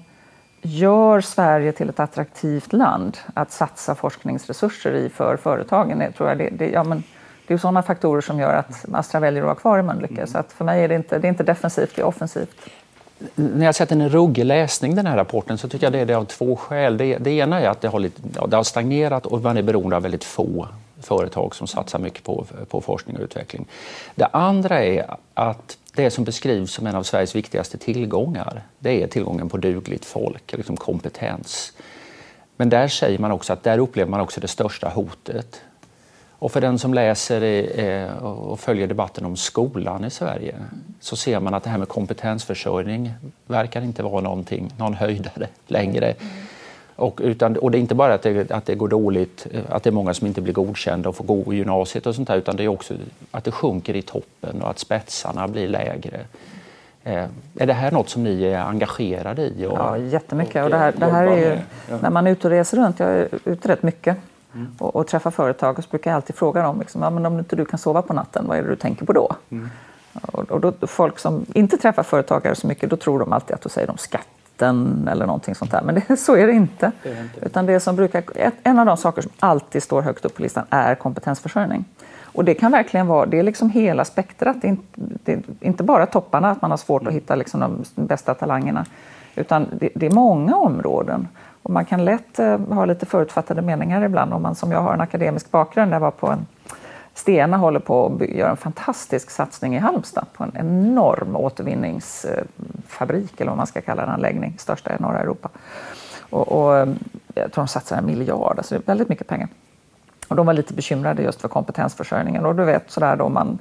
gör 0.62 1.20
Sverige 1.20 1.72
till 1.72 1.88
ett 1.88 2.00
attraktivt 2.00 2.72
land 2.72 3.19
att 3.34 3.52
satsa 3.52 3.94
forskningsresurser 3.94 4.93
i 4.93 5.08
för 5.08 5.37
företagen, 5.37 6.12
tror 6.17 6.29
jag 6.29 6.38
det, 6.38 6.50
det 6.50 6.70
ja, 6.70 6.84
men, 6.84 7.02
det 7.46 7.54
är 7.54 7.58
sådana 7.58 7.82
faktorer 7.82 8.20
som 8.20 8.38
gör 8.38 8.54
att 8.54 8.84
Astra 8.93 9.20
väljer 9.20 9.43
att 9.43 9.46
vara 9.46 9.54
kvar 9.54 9.78
i 9.78 9.82
Mölnlycke. 9.82 10.14
Mm. 10.14 10.26
Så 10.26 10.38
att 10.38 10.52
för 10.52 10.64
mig 10.64 10.84
är 10.84 10.88
det, 10.88 10.94
inte, 10.94 11.19
det 11.19 11.26
är 11.26 11.28
inte 11.28 11.43
defensivt, 11.43 11.93
det 11.96 12.02
är 12.02 12.06
offensivt. 12.06 12.56
När 13.34 13.66
jag 13.66 13.75
sett 13.75 13.93
en 13.93 14.08
ruggig 14.08 14.44
läsning 14.44 14.94
den 14.94 15.06
här 15.06 15.16
rapporten 15.16 15.58
så 15.58 15.69
tycker 15.69 15.87
jag 15.87 15.93
det 15.93 15.98
är 15.98 16.06
det 16.06 16.14
av 16.14 16.25
två 16.25 16.56
skäl. 16.56 16.96
Det, 16.96 17.19
det 17.19 17.31
ena 17.31 17.60
är 17.60 17.69
att 17.69 17.81
det 17.81 17.88
har, 17.88 18.00
lite, 18.00 18.22
det 18.48 18.56
har 18.56 18.64
stagnerat 18.64 19.26
och 19.26 19.43
man 19.43 19.56
är 19.56 19.62
beroende 19.62 19.96
av 19.96 20.02
väldigt 20.02 20.25
få 20.25 20.69
företag 21.00 21.54
som 21.54 21.66
satsar 21.66 21.98
mycket 21.98 22.22
på, 22.22 22.46
på 22.69 22.81
forskning 22.81 23.16
och 23.16 23.22
utveckling. 23.22 23.66
Det 24.14 24.26
andra 24.26 24.84
är 24.84 25.16
att 25.34 25.78
det 25.94 26.10
som 26.10 26.25
beskrivs 26.25 26.72
som 26.72 26.87
en 26.87 26.94
av 26.94 27.02
Sveriges 27.02 27.37
viktigaste 27.37 27.78
tillgångar, 27.78 28.62
det 28.78 29.02
är 29.02 29.06
tillgången 29.06 29.48
på 29.48 29.56
dugligt 29.56 30.04
folk, 30.04 30.52
liksom 30.52 30.76
kompetens. 30.76 31.72
Men 32.56 32.69
där 32.69 32.88
säger 32.88 33.19
man 33.19 33.32
också 33.32 33.52
att 33.52 33.62
där 33.62 33.78
upplever 33.78 34.10
man 34.10 34.20
också 34.20 34.40
det 34.40 34.48
största 34.48 34.88
hotet. 34.88 35.60
Och 36.38 36.52
för 36.52 36.60
den 36.60 36.78
som 36.78 36.94
läser 36.94 37.42
eh, 37.80 38.24
och 38.24 38.60
följer 38.60 38.86
debatten 38.86 39.24
om 39.24 39.36
skolan 39.36 40.04
i 40.04 40.10
Sverige 40.10 40.54
så 41.00 41.16
ser 41.16 41.40
man 41.40 41.54
att 41.54 41.62
det 41.64 41.70
här 41.70 41.78
med 41.78 41.88
kompetensförsörjning 41.88 43.14
verkar 43.46 43.82
inte 43.82 44.02
vara 44.02 44.20
någonting, 44.20 44.72
någon 44.78 44.94
höjdare 44.94 45.48
längre. 45.66 46.14
Och, 46.96 47.20
utan, 47.22 47.56
och 47.56 47.70
det 47.70 47.78
är 47.78 47.80
inte 47.80 47.94
bara 47.94 48.14
att 48.14 48.22
det, 48.22 48.50
att 48.50 48.66
det 48.66 48.74
går 48.74 48.88
dåligt, 48.88 49.46
att 49.68 49.82
det 49.82 49.90
är 49.90 49.92
många 49.92 50.14
som 50.14 50.26
inte 50.26 50.40
blir 50.40 50.52
godkända 50.52 51.08
och 51.08 51.16
får 51.16 51.24
gå 51.24 51.54
i 51.54 51.56
gymnasiet 51.56 52.06
och 52.06 52.14
sånt 52.14 52.28
där, 52.28 52.36
utan 52.36 52.56
det 52.56 52.64
är 52.64 52.68
också 52.68 52.94
att 53.30 53.44
det 53.44 53.50
sjunker 53.50 53.96
i 53.96 54.02
toppen 54.02 54.62
och 54.62 54.70
att 54.70 54.78
spetsarna 54.78 55.48
blir 55.48 55.68
lägre. 55.68 56.20
Eh, 57.04 57.24
är 57.58 57.66
det 57.66 57.72
här 57.72 57.90
något 57.90 58.08
som 58.08 58.24
ni 58.24 58.44
är 58.44 58.58
engagerade 58.58 59.42
i? 59.42 59.66
Och, 59.66 59.78
ja, 59.78 59.98
jättemycket. 59.98 60.64
Och 60.64 60.70
det 60.70 60.76
här, 60.76 60.94
det 60.96 61.06
här 61.06 61.26
är 61.26 61.36
ju, 61.36 61.58
när 62.00 62.10
man 62.10 62.26
är 62.26 62.30
ute 62.30 62.46
och 62.46 62.50
reser 62.50 62.76
runt, 62.76 63.00
jag 63.00 63.10
är 63.10 63.28
ute 63.44 63.68
rätt 63.68 63.82
mycket, 63.82 64.16
mm. 64.56 64.73
och, 64.79 64.97
och 64.97 65.06
träffar 65.06 65.31
företag 65.31 65.79
och 65.79 65.85
så 65.85 65.91
brukar 65.91 66.11
jag 66.11 66.17
alltid 66.17 66.37
fråga 66.37 66.62
dem 66.62 66.79
liksom, 66.79 67.03
ja, 67.03 67.11
men 67.11 67.26
om 67.26 67.38
inte 67.38 67.56
du 67.56 67.64
kan 67.64 67.79
sova 67.79 68.03
på 68.03 68.12
natten, 68.12 68.44
vad 68.49 68.58
är 68.58 68.62
det 68.62 68.69
du 68.69 68.76
tänker 68.76 69.06
på 69.06 69.12
då? 69.12 69.32
Mm. 69.50 69.70
Och, 70.23 70.50
och 70.50 70.61
då, 70.61 70.73
folk 70.87 71.19
som 71.19 71.47
inte 71.55 71.76
träffar 71.76 72.03
företagare 72.03 72.55
så 72.55 72.67
mycket, 72.67 72.91
då 72.91 72.97
tror 72.97 73.19
de 73.19 73.32
alltid 73.32 73.55
att 73.55 73.61
då 73.62 73.69
säger 73.69 73.87
de 73.87 73.99
skatten 73.99 75.08
eller 75.12 75.26
någonting 75.26 75.55
sånt 75.55 75.70
där. 75.70 75.82
Men 75.82 75.94
det, 75.94 76.17
så 76.20 76.37
är 76.37 76.47
det 76.47 76.53
inte. 76.53 76.93
Det 77.03 77.08
är 77.08 77.23
inte. 77.23 77.47
Utan 77.47 77.67
det 77.67 77.81
som 77.81 77.97
brukar, 77.97 78.25
en 78.62 78.79
av 78.79 78.87
de 78.87 78.97
saker 78.97 79.23
som 79.23 79.31
alltid 79.41 79.82
står 79.82 80.03
högt 80.03 80.25
upp 80.25 80.35
på 80.35 80.43
listan 80.43 80.64
är 80.70 80.94
kompetensförsörjning. 80.94 81.85
Och 82.37 82.44
det 82.44 82.55
kan 82.55 82.73
verkligen 82.73 83.06
vara, 83.06 83.26
det 83.26 83.38
är 83.38 83.43
liksom 83.43 83.70
hela 83.70 84.05
spektrat. 84.05 84.56
Det 84.61 84.67
är 84.67 84.70
inte, 84.70 84.87
det 84.94 85.32
är 85.32 85.43
inte 85.61 85.82
bara 85.82 86.06
topparna, 86.06 86.50
att 86.50 86.62
man 86.62 86.70
har 86.70 86.79
svårt 86.79 87.06
att 87.06 87.12
hitta 87.12 87.35
liksom 87.35 87.61
de 87.94 88.06
bästa 88.06 88.35
talangerna. 88.35 88.87
Utan 89.35 89.67
det, 89.73 89.88
det 89.94 90.06
är 90.06 90.11
många 90.11 90.56
områden. 90.56 91.29
Och 91.66 91.72
man 91.72 91.84
kan 91.84 92.04
lätt 92.04 92.38
eh, 92.38 92.58
ha 92.58 92.84
lite 92.84 93.06
förutfattade 93.06 93.62
meningar 93.62 94.04
ibland 94.04 94.32
om 94.32 94.42
man 94.42 94.54
som 94.54 94.72
jag 94.72 94.80
har 94.80 94.94
en 94.94 95.00
akademisk 95.00 95.50
bakgrund. 95.50 95.92
Jag 95.92 96.00
var 96.00 96.10
på 96.10 96.26
en 96.26 96.46
Stena 97.14 97.56
håller 97.56 97.80
på 97.80 98.06
att 98.06 98.20
göra 98.28 98.50
en 98.50 98.56
fantastisk 98.56 99.31
satsning 99.31 99.76
i 99.76 99.79
Halmstad 99.79 100.26
på 100.32 100.44
en 100.44 100.52
enorm 100.55 101.36
återvinningsfabrik 101.36 103.41
eller 103.41 103.50
vad 103.50 103.56
man 103.56 103.67
ska 103.67 103.81
kalla 103.81 104.06
det, 104.06 104.12
anläggning, 104.12 104.55
största 104.58 104.96
i 104.96 105.00
norra 105.00 105.20
Europa. 105.20 105.48
Och, 106.31 106.52
och 106.52 106.79
eh, 106.79 106.88
jag 107.34 107.52
tror 107.52 107.64
de 107.64 107.69
satsar 107.69 107.96
en 107.96 108.06
miljard, 108.06 108.58
alltså 108.58 108.74
det 108.74 108.81
är 108.84 108.86
väldigt 108.86 109.08
mycket 109.08 109.26
pengar. 109.26 109.48
Och 110.29 110.36
de 110.36 110.46
var 110.46 110.55
lite 110.55 110.74
bekymrade 110.74 111.22
just 111.22 111.41
för 111.41 111.48
kompetensförsörjningen 111.48 112.46
och 112.46 112.55
du 112.55 112.64
vet 112.64 112.91
sådär 112.91 113.17
då 113.17 113.29
man 113.29 113.58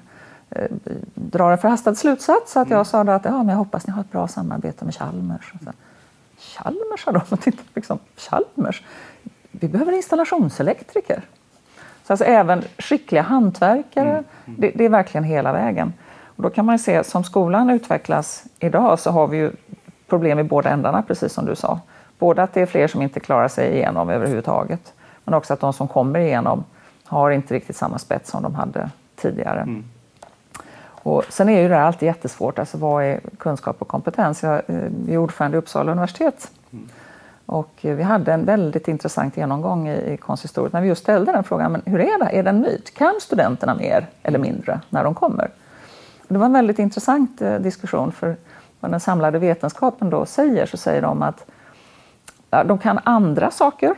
eh, 0.50 0.72
drar 1.14 1.52
en 1.52 1.58
förhastad 1.58 1.96
slutsats 1.96 2.52
så 2.52 2.60
att 2.60 2.70
jag 2.70 2.78
mm. 2.78 2.86
sa 2.86 3.02
att 3.02 3.26
ja, 3.26 3.38
men 3.38 3.50
jag 3.50 3.58
hoppas 3.58 3.88
ni 3.88 3.94
har 3.94 4.02
ett 4.02 4.12
bra 4.12 4.28
samarbete 4.28 4.86
med 4.86 4.96
Chalmers. 4.96 5.52
Så, 5.52 5.58
Chalmers 6.46 7.04
sa 7.04 7.12
de 7.12 7.52
liksom, 7.74 8.00
Chalmers? 8.18 8.84
Vi 9.52 9.68
behöver 9.68 9.92
installationselektriker. 9.92 11.22
Så 12.04 12.14
alltså 12.14 12.26
även 12.26 12.64
skickliga 12.78 13.22
hantverkare, 13.22 14.12
mm. 14.12 14.24
Mm. 14.46 14.60
Det, 14.62 14.72
det, 14.76 14.86
är 14.86 14.90
verkligen 14.90 15.24
hela 15.24 15.54
vägen. 15.54 15.94
Och 16.36 16.44
då 16.44 16.50
kan 16.50 16.66
man 16.66 16.80
se, 16.80 17.04
som 17.04 17.24
skolan 17.24 17.70
utvecklas 17.70 18.44
idag 18.60 19.00
så 19.00 19.12
har 19.12 19.28
vi 19.28 19.38
ju 19.38 19.52
problem 20.08 20.40
i 20.40 20.44
båda 20.44 20.70
ändarna, 20.70 21.02
precis 21.02 21.34
som 21.34 21.46
du 21.46 21.56
sa. 21.56 21.80
Både 22.20 22.44
att 22.44 22.54
det 22.54 22.62
är 22.62 22.66
fler 22.66 22.88
som 22.88 23.02
inte 23.02 23.20
klarar 23.20 23.48
sig 23.48 23.74
igenom 23.74 24.10
överhuvudtaget, 24.10 24.94
men 25.24 25.34
också 25.34 25.54
att 25.54 25.60
de 25.60 25.74
som 25.74 25.88
kommer 25.88 26.20
igenom 26.20 26.64
har 27.04 27.32
inte 27.32 27.54
riktigt 27.54 27.76
samma 27.76 27.98
spets 27.98 28.30
som 28.30 28.44
de 28.44 28.56
hade 28.56 28.90
tidigare. 29.16 29.62
Mm. 29.62 29.84
Och 31.06 31.24
sen 31.30 31.50
är 31.50 31.62
ju 31.62 31.68
det 31.68 31.82
alltid 31.82 32.08
jättesvårt. 32.08 32.60
Alltså 32.60 32.78
vad 32.78 33.04
är 33.04 33.20
kunskap 33.38 33.76
och 33.80 33.88
kompetens? 33.88 34.44
Jag 34.44 34.62
är 34.68 34.92
eh, 35.10 35.22
ordförande 35.22 35.58
i 35.58 35.60
Uppsala 35.60 35.92
universitet. 35.92 36.52
Mm. 36.72 36.90
Och 37.46 37.72
vi 37.82 38.04
hade 38.04 38.34
en 38.34 38.46
väldigt 38.46 38.88
intressant 38.88 39.38
genomgång 39.38 39.88
i, 39.88 40.14
i 40.14 40.18
konsistoriet 40.18 40.74
när 40.74 40.82
vi 40.82 40.88
just 40.88 41.02
ställde 41.02 41.32
den 41.32 41.44
frågan. 41.44 41.72
Men 41.72 41.82
hur 41.86 42.00
är 42.00 42.20
det? 42.20 42.26
Är 42.26 42.44
det 42.44 42.50
en 42.50 42.62
myt? 42.62 42.94
Kan 42.94 43.14
studenterna 43.22 43.76
mer 43.76 44.08
eller 44.24 44.40
mindre 44.40 44.80
när 44.90 45.04
de 45.04 45.16
kommer? 45.16 45.50
Det 46.28 46.38
var 46.38 46.46
en 46.46 46.54
väldigt 46.54 46.80
intressant 46.80 47.42
eh, 47.42 47.56
diskussion 47.56 48.12
för 48.12 48.36
vad 48.80 48.92
den 48.92 49.00
samlade 49.00 49.40
vetenskapen 49.40 50.10
då 50.10 50.26
säger 50.26 50.66
så 50.66 50.78
säger 50.78 51.02
de 51.02 51.22
att 51.22 51.46
ja, 52.50 52.64
de 52.64 52.78
kan 52.78 53.00
andra 53.04 53.52
saker 53.52 53.96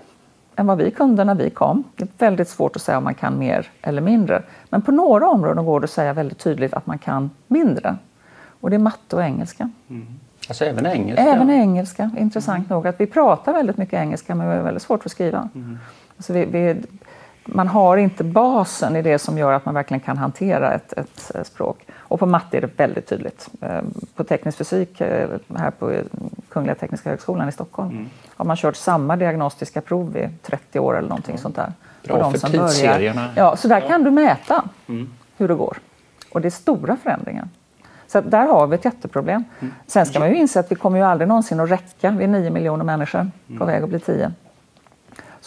än 0.58 0.68
vad 0.68 0.78
vi 0.78 0.92
kunde 0.92 1.24
när 1.24 1.36
vi 1.36 1.50
kom. 1.50 1.84
Det 1.96 2.04
är 2.04 2.10
väldigt 2.18 2.50
svårt 2.50 2.76
att 2.76 2.82
säga 2.82 2.98
om 2.98 3.04
man 3.04 3.14
kan 3.14 3.40
mer 3.40 3.68
eller 3.82 4.02
mindre. 4.02 4.44
Men 4.70 4.82
på 4.82 4.92
några 4.92 5.30
områden 5.30 5.66
går 5.66 5.80
det 5.80 5.84
att 5.84 5.90
säga 5.90 6.14
väldigt 6.14 6.40
tydligt 6.40 6.74
att 6.74 6.86
man 6.86 6.98
kan 6.98 7.30
mindre. 7.48 7.98
Och 8.60 8.70
det 8.70 8.76
är 8.76 8.80
matte 8.80 9.16
och 9.16 9.24
engelska. 9.24 9.70
Mm. 9.90 10.08
Alltså 10.48 10.66
även 10.66 10.86
engelska? 10.86 11.24
Även 11.24 11.50
engelska, 11.50 12.12
intressant 12.18 12.58
mm. 12.58 12.76
nog. 12.76 12.88
Att 12.88 13.02
vi 13.02 13.06
pratar 13.06 13.54
väldigt 13.54 13.78
mycket 13.78 14.00
engelska 14.00 14.36
men 14.36 14.50
vi 14.50 14.56
har 14.56 14.64
väldigt 14.64 14.84
svårt 14.84 15.06
att 15.06 15.12
skriva. 15.12 15.50
Mm. 15.56 15.78
Alltså 16.18 16.34
vi, 16.34 16.46
vi, 16.46 16.76
man 17.48 17.68
har 17.68 17.98
inte 17.98 18.24
basen 18.24 18.96
i 18.96 19.02
det 19.02 19.20
som 19.20 19.38
gör 19.38 19.54
att 19.54 19.66
man 19.66 19.74
verkligen 19.74 20.02
kan 20.02 20.18
hantera 20.18 20.74
ett, 20.74 20.94
ett 20.94 21.48
språk. 21.48 21.86
Och 21.98 22.20
på 22.20 22.26
matte 22.26 22.58
är 22.58 22.62
det 22.62 22.70
väldigt 22.78 23.08
tydligt. 23.08 23.50
Eh, 23.62 23.82
på 24.16 24.24
teknisk 24.24 24.58
fysik 24.58 25.02
eh, 25.02 25.30
här 25.56 25.72
på 25.72 26.02
Kungliga 26.50 26.76
Tekniska 26.76 27.10
Högskolan 27.10 27.50
i 27.50 27.52
Stockholm 27.52 27.90
mm. 27.90 28.10
har 28.36 28.46
man 28.46 28.58
kört 28.58 28.76
samma 28.76 29.16
diagnostiska 29.16 29.82
prov 29.82 30.18
i 30.18 30.30
30 30.42 30.80
år 30.80 30.98
eller 30.98 31.10
någonting 31.10 31.36
mm. 31.36 31.42
sånt 31.42 31.56
där. 31.56 31.74
Bra 32.04 32.32
för 32.32 32.38
tidsserierna. 32.38 33.30
Ja, 33.36 33.56
så 33.56 33.68
där 33.68 33.82
ja. 33.82 33.88
kan 33.88 34.04
du 34.04 34.12
mäta 34.12 34.64
mm. 34.88 35.10
hur 35.38 35.48
det 35.48 35.56
går. 35.56 35.78
Och 36.32 36.42
det 36.42 36.48
är 36.48 36.50
stora 36.50 36.98
förändringar. 36.98 37.48
Så 38.08 38.22
där 38.22 38.48
har 38.48 38.68
vi 38.68 38.76
ett 38.76 38.86
jätteproblem. 38.86 39.44
Mm. 39.60 39.74
Sen 39.88 40.06
ska 40.06 40.20
man 40.20 40.30
ju 40.30 40.36
inse 40.36 40.60
att 40.60 40.72
vi 40.72 40.76
kommer 40.76 40.98
ju 40.98 41.04
aldrig 41.04 41.28
någonsin 41.28 41.60
att 41.60 41.72
räcka. 41.72 42.12
Vi 42.12 42.24
är 42.24 42.28
9 42.28 42.50
miljoner 42.50 42.86
människor 42.86 43.32
på 43.48 43.54
mm. 43.54 43.68
väg 43.68 43.84
att 43.84 43.90
bli 43.90 44.00
10. 44.00 44.32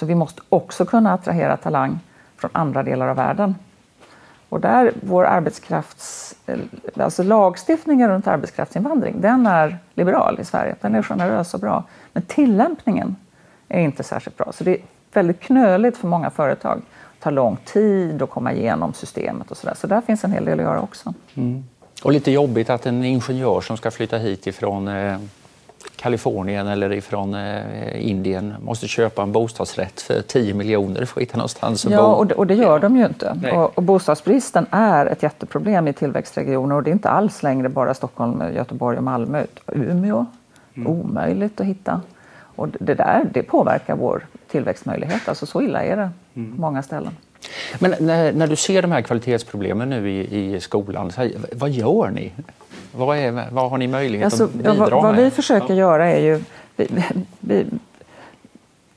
Så 0.00 0.07
vi 0.07 0.14
måste 0.14 0.42
också 0.49 0.85
kunna 0.85 1.12
attrahera 1.12 1.57
talang 1.57 1.99
från 2.37 2.50
andra 2.54 2.83
delar 2.83 3.09
av 3.09 3.16
världen. 3.16 3.54
Och 4.49 4.61
där 4.61 4.92
vår 5.02 5.25
arbetskrafts, 5.25 6.35
eh, 6.47 6.59
alltså 6.97 7.23
lagstiftningen 7.23 8.11
runt 8.11 8.26
arbetskraftsinvandring, 8.26 9.21
den 9.21 9.47
är 9.47 9.78
liberal 9.95 10.40
i 10.40 10.45
Sverige. 10.45 10.76
Den 10.80 10.95
är 10.95 11.02
generös 11.02 11.54
och 11.54 11.61
bra. 11.61 11.85
Men 12.12 12.23
tillämpningen 12.23 13.16
är 13.69 13.80
inte 13.80 14.02
särskilt 14.02 14.37
bra. 14.37 14.52
Så 14.52 14.64
det 14.64 14.71
är 14.71 14.80
väldigt 15.12 15.40
knöligt 15.40 15.97
för 15.97 16.09
många 16.09 16.30
företag. 16.30 16.83
Det 17.19 17.23
tar 17.23 17.30
lång 17.30 17.57
tid 17.64 18.23
att 18.23 18.30
komma 18.30 18.52
igenom 18.52 18.95
systemet 18.95 19.50
och 19.50 19.57
sådär. 19.57 19.75
Så 19.75 19.87
där 19.87 20.00
finns 20.00 20.25
en 20.25 20.33
hel 20.33 20.45
del 20.45 20.59
att 20.61 20.64
göra 20.64 20.80
också. 20.80 21.14
Mm. 21.35 21.64
Och 22.02 22.12
lite 22.12 22.30
jobbigt 22.30 22.71
att 22.71 22.87
en 22.87 23.04
ingenjör 23.04 23.61
som 23.61 23.76
ska 23.76 23.90
flytta 23.90 24.16
hit 24.16 24.47
ifrån 24.47 24.88
eh, 24.88 25.19
Kalifornien 25.96 26.66
eller 26.66 26.92
ifrån 26.92 27.34
eh, 27.34 28.08
Indien 28.10 28.54
måste 28.62 28.88
köpa 28.88 29.22
en 29.22 29.32
bostadsrätt 29.32 30.00
för 30.00 30.22
10 30.22 30.54
miljoner 30.54 31.04
för 31.04 31.20
att 31.20 31.22
hitta 31.22 31.37
någonstans 31.37 31.87
att 31.87 31.92
ja, 31.92 32.02
bo. 32.02 32.08
Och 32.08 32.26
det, 32.26 32.34
och 32.34 32.46
det 32.46 32.54
gör 32.54 32.78
de 32.78 32.96
ju 32.96 33.06
inte. 33.06 33.50
Och, 33.52 33.78
och, 33.78 33.82
bostadsbristen 33.82 34.66
är 34.70 35.06
ett 35.06 35.22
jätteproblem 35.22 35.88
i 35.88 35.92
tillväxtregioner 35.92 36.76
och 36.76 36.82
det 36.82 36.90
är 36.90 36.92
inte 36.92 37.08
alls 37.08 37.42
längre 37.42 37.68
bara 37.68 37.94
Stockholm, 37.94 38.42
Göteborg 38.54 38.96
och 38.96 39.04
Malmö. 39.04 39.44
Umeå, 39.66 40.26
mm. 40.75 40.87
omöjligt 40.87 41.60
att 41.60 41.66
hitta. 41.66 42.00
Och 42.56 42.68
det 42.80 42.94
där 42.94 43.28
det 43.32 43.42
påverkar 43.42 43.96
vår 43.96 44.26
tillväxtmöjlighet. 44.50 45.28
Alltså 45.28 45.46
så 45.46 45.62
illa 45.62 45.84
är 45.84 45.96
det 45.96 46.10
mm. 46.34 46.54
på 46.54 46.60
många 46.60 46.82
ställen. 46.82 47.12
Men 47.78 47.94
när, 48.00 48.32
när, 48.32 48.46
du 48.46 48.56
ser 48.56 48.82
de 48.82 48.92
här 48.92 49.02
kvalitetsproblemen 49.02 49.90
nu 49.90 50.10
i, 50.10 50.54
i 50.54 50.60
skolan, 50.60 51.10
här, 51.16 51.32
vad 51.52 51.70
gör 51.70 52.10
ni? 52.10 52.32
Vad, 52.92 53.18
är, 53.18 53.49
vad 53.52 53.70
har 53.70 53.78
ni 53.78 53.87
möjlighet 53.87 54.25
alltså, 54.25 54.44
att 54.44 54.52
bidra 54.52 54.75
vad, 54.75 54.92
med? 54.92 55.02
Vad 55.02 55.16
vi 55.16 55.30
försöker 55.30 55.75
göra 55.75 56.06
är 56.06 56.20
ju... 56.20 56.44
Vi, 56.76 57.04
vi, 57.40 57.66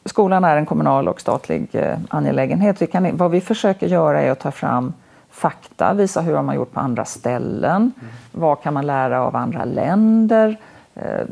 skolan 0.05 0.43
är 0.43 0.57
en 0.57 0.65
kommunal 0.65 1.07
och 1.07 1.21
statlig 1.21 1.67
eh, 1.71 1.97
angelägenhet. 2.09 2.81
Vi 2.81 2.87
kan, 2.87 3.17
vad 3.17 3.31
vi 3.31 3.41
försöker 3.41 3.87
göra 3.87 4.21
är 4.21 4.31
att 4.31 4.39
ta 4.39 4.51
fram 4.51 4.93
fakta, 5.31 5.93
visa 5.93 6.21
hur 6.21 6.35
har 6.35 6.43
man 6.43 6.55
gjort 6.55 6.73
på 6.73 6.79
andra 6.79 7.05
ställen. 7.05 7.75
Mm. 7.75 8.13
Vad 8.31 8.61
kan 8.61 8.73
man 8.73 8.85
lära 8.85 9.21
av 9.21 9.35
andra 9.35 9.65
länder? 9.65 10.57
Eh, 10.95 11.25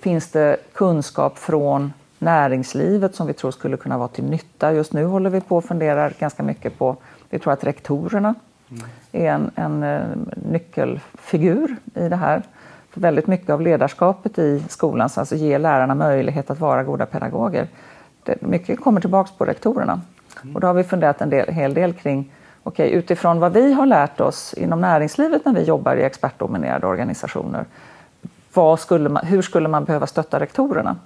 finns 0.00 0.30
det 0.30 0.56
kunskap 0.72 1.38
från 1.38 1.92
näringslivet 2.18 3.14
som 3.14 3.26
vi 3.26 3.32
tror 3.32 3.50
skulle 3.50 3.76
kunna 3.76 3.98
vara 3.98 4.08
till 4.08 4.24
nytta? 4.24 4.72
Just 4.72 4.92
nu 4.92 5.04
håller 5.04 5.30
vi 5.30 5.40
på 5.40 5.56
och 5.56 5.64
funderar 5.64 6.12
ganska 6.18 6.42
mycket 6.42 6.78
på, 6.78 6.96
vi 7.30 7.38
tror 7.38 7.52
att 7.52 7.64
rektorerna. 7.64 8.34
Är 9.12 9.30
en, 9.30 9.50
en, 9.54 9.82
eh, 9.82 10.02
nyckelfigur 10.50 11.76
i 11.94 12.08
det 12.08 12.16
här. 12.16 12.42
För 12.90 13.00
väldigt 13.00 13.26
mycket 13.26 13.50
av 13.50 13.60
ledarskapet 13.60 14.38
i 14.38 14.64
skolan, 14.68 15.10
alltså 15.14 15.34
ge 15.34 15.58
lärarna 15.58 15.94
möjlighet 15.94 16.50
att 16.50 16.60
vara 16.60 16.82
goda 16.82 17.06
pedagoger, 17.06 17.68
det, 18.22 18.42
mycket 18.42 18.80
kommer 18.80 19.00
tillbaka 19.00 19.30
på 19.38 19.44
rektorerna. 19.44 20.00
Mm. 20.42 20.54
Och 20.54 20.60
då 20.60 20.66
har 20.66 20.74
vi 20.74 20.84
funderat 20.84 21.20
en 21.20 21.30
del, 21.30 21.48
hel 21.48 21.74
del 21.74 21.92
kring 21.92 22.32
okay, 22.62 22.90
utifrån 22.90 23.40
vad 23.40 23.52
vi 23.52 23.72
har 23.72 23.86
lärt 23.86 24.20
oss 24.20 24.54
inom 24.54 24.80
näringslivet 24.80 25.44
när 25.44 25.54
vi 25.54 25.62
jobbar 25.62 25.96
i 25.96 26.02
expertdominerade 26.02 26.86
organisationer. 26.86 27.64
Skulle 28.78 29.08
man, 29.08 29.26
hur 29.26 29.42
skulle 29.42 29.68
man 29.68 29.84
behöva 29.84 30.06
stötta 30.06 30.40
rektorerna? 30.40 30.96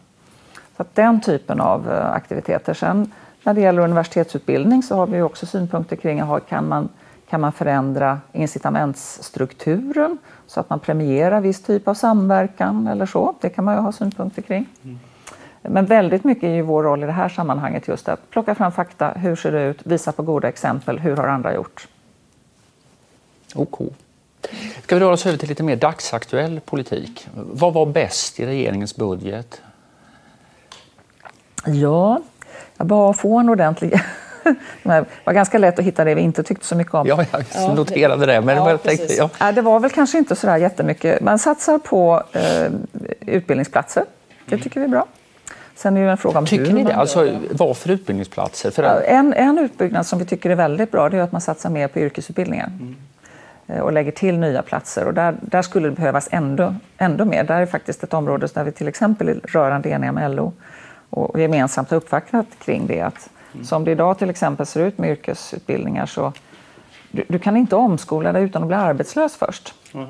Så 0.76 0.82
att 0.82 0.94
den 0.94 1.20
typen 1.20 1.60
av 1.60 1.92
eh, 1.92 2.10
aktiviteter. 2.10 2.74
Sen 2.74 3.12
när 3.42 3.54
det 3.54 3.60
gäller 3.60 3.82
universitetsutbildning 3.82 4.82
så 4.82 4.96
har 4.96 5.06
vi 5.06 5.22
också 5.22 5.46
synpunkter 5.46 5.96
kring 5.96 6.22
kan 6.48 6.68
man, 6.68 6.88
kan 7.30 7.40
man 7.40 7.52
förändra 7.52 8.20
incitamentsstrukturen 8.32 10.18
så 10.46 10.60
att 10.60 10.70
man 10.70 10.80
premierar 10.80 11.40
viss 11.40 11.62
typ 11.62 11.88
av 11.88 11.94
samverkan 11.94 12.86
eller 12.86 13.06
så. 13.06 13.34
Det 13.40 13.48
kan 13.48 13.64
man 13.64 13.74
ju 13.74 13.80
ha 13.80 13.92
synpunkter 13.92 14.42
kring. 14.42 14.66
Mm. 14.84 14.98
Men 15.62 15.86
väldigt 15.86 16.24
mycket 16.24 16.44
är 16.44 16.54
ju 16.54 16.62
vår 16.62 16.82
roll 16.82 17.02
i 17.02 17.06
det 17.06 17.12
här 17.12 17.28
sammanhanget 17.28 17.88
just 17.88 18.08
att 18.08 18.30
plocka 18.30 18.54
fram 18.54 18.72
fakta. 18.72 19.08
Hur 19.08 19.36
ser 19.36 19.52
det 19.52 19.62
ut? 19.62 19.80
Visa 19.86 20.12
på 20.12 20.22
goda 20.22 20.48
exempel. 20.48 20.98
Hur 20.98 21.16
har 21.16 21.28
andra 21.28 21.54
gjort? 21.54 21.88
OK. 23.54 23.80
Ska 24.82 24.94
vi 24.94 25.00
röra 25.00 25.12
oss 25.12 25.26
över 25.26 25.38
till 25.38 25.48
lite 25.48 25.62
mer 25.62 25.76
dagsaktuell 25.76 26.60
politik? 26.60 27.28
Vad 27.34 27.72
var 27.74 27.86
bäst 27.86 28.40
i 28.40 28.46
regeringens 28.46 28.96
budget? 28.96 29.60
Ja, 31.66 32.20
jag 32.76 32.86
bad 32.86 33.10
att 33.10 33.16
få 33.16 33.38
en 33.38 33.48
ordentlig... 33.48 34.00
Det 34.82 35.04
var 35.24 35.32
ganska 35.32 35.58
lätt 35.58 35.78
att 35.78 35.84
hitta 35.84 36.04
det 36.04 36.14
vi 36.14 36.20
inte 36.20 36.42
tyckte 36.42 36.66
så 36.66 36.76
mycket 36.76 36.94
om. 36.94 37.06
Ja, 37.06 37.24
jag 37.54 37.76
noterade 37.76 38.26
det. 38.26 38.40
Men 38.40 38.56
ja, 38.56 38.70
jag 38.70 38.82
tänkte, 38.82 39.14
ja. 39.14 39.30
Ja, 39.40 39.52
det 39.52 39.60
var 39.60 39.80
väl 39.80 39.90
kanske 39.90 40.18
inte 40.18 40.36
så 40.36 40.46
där 40.46 40.56
jättemycket. 40.56 41.20
Man 41.20 41.38
satsar 41.38 41.78
på 41.78 42.22
eh, 42.32 42.72
utbildningsplatser. 43.20 44.04
Det 44.44 44.58
tycker 44.58 44.80
vi 44.80 44.86
är 44.86 44.90
bra. 44.90 45.06
Sen 45.74 45.96
är 45.96 46.04
det 46.04 46.10
en 46.10 46.16
fråga 46.16 46.38
om 46.38 46.46
tycker 46.46 46.66
hur 46.66 46.72
ni 46.72 46.84
det? 46.84 46.94
Alltså, 46.94 47.30
vad 47.50 47.76
för 47.76 47.90
utbildningsplatser? 47.90 48.70
För 48.70 49.02
en, 49.06 49.32
en 49.32 49.58
utbyggnad 49.58 50.06
som 50.06 50.18
vi 50.18 50.24
tycker 50.24 50.50
är 50.50 50.54
väldigt 50.54 50.90
bra 50.90 51.08
det 51.08 51.16
är 51.16 51.22
att 51.22 51.32
man 51.32 51.40
satsar 51.40 51.70
mer 51.70 51.88
på 51.88 51.98
yrkesutbildningar. 51.98 52.66
Mm. 52.66 52.96
Eh, 53.66 53.80
och 53.80 53.92
lägger 53.92 54.12
till 54.12 54.38
nya 54.38 54.62
platser. 54.62 55.06
Och 55.06 55.14
där, 55.14 55.34
där 55.40 55.62
skulle 55.62 55.88
det 55.88 55.96
behövas 55.96 56.28
ändå, 56.30 56.74
ändå 56.98 57.24
mer. 57.24 57.44
Där 57.44 57.60
är 57.60 57.66
faktiskt 57.66 58.02
ett 58.02 58.14
område 58.14 58.48
där 58.54 58.64
vi 58.64 58.72
till 58.72 58.88
exempel 58.88 59.28
är 59.28 59.40
rörande 59.44 59.88
eniga 59.88 60.12
med 60.12 60.30
LO 60.30 60.52
och 61.10 61.40
gemensamt 61.40 61.90
har 61.90 61.96
uppvaktat 61.96 62.46
kring 62.64 62.86
det. 62.86 63.00
Att 63.00 63.30
mm. 63.56 63.64
Som 63.64 63.84
det 63.84 63.90
idag 63.90 64.18
till 64.18 64.30
exempel 64.30 64.66
ser 64.66 64.80
ut 64.80 64.98
med 64.98 65.10
yrkesutbildningar 65.10 66.06
så 66.06 66.32
du, 67.10 67.24
du 67.28 67.38
kan 67.38 67.56
inte 67.56 67.76
omskola 67.76 68.32
dig 68.32 68.42
utan 68.42 68.62
att 68.62 68.68
bli 68.68 68.76
arbetslös 68.76 69.36
först. 69.36 69.74
Mm. 69.94 70.06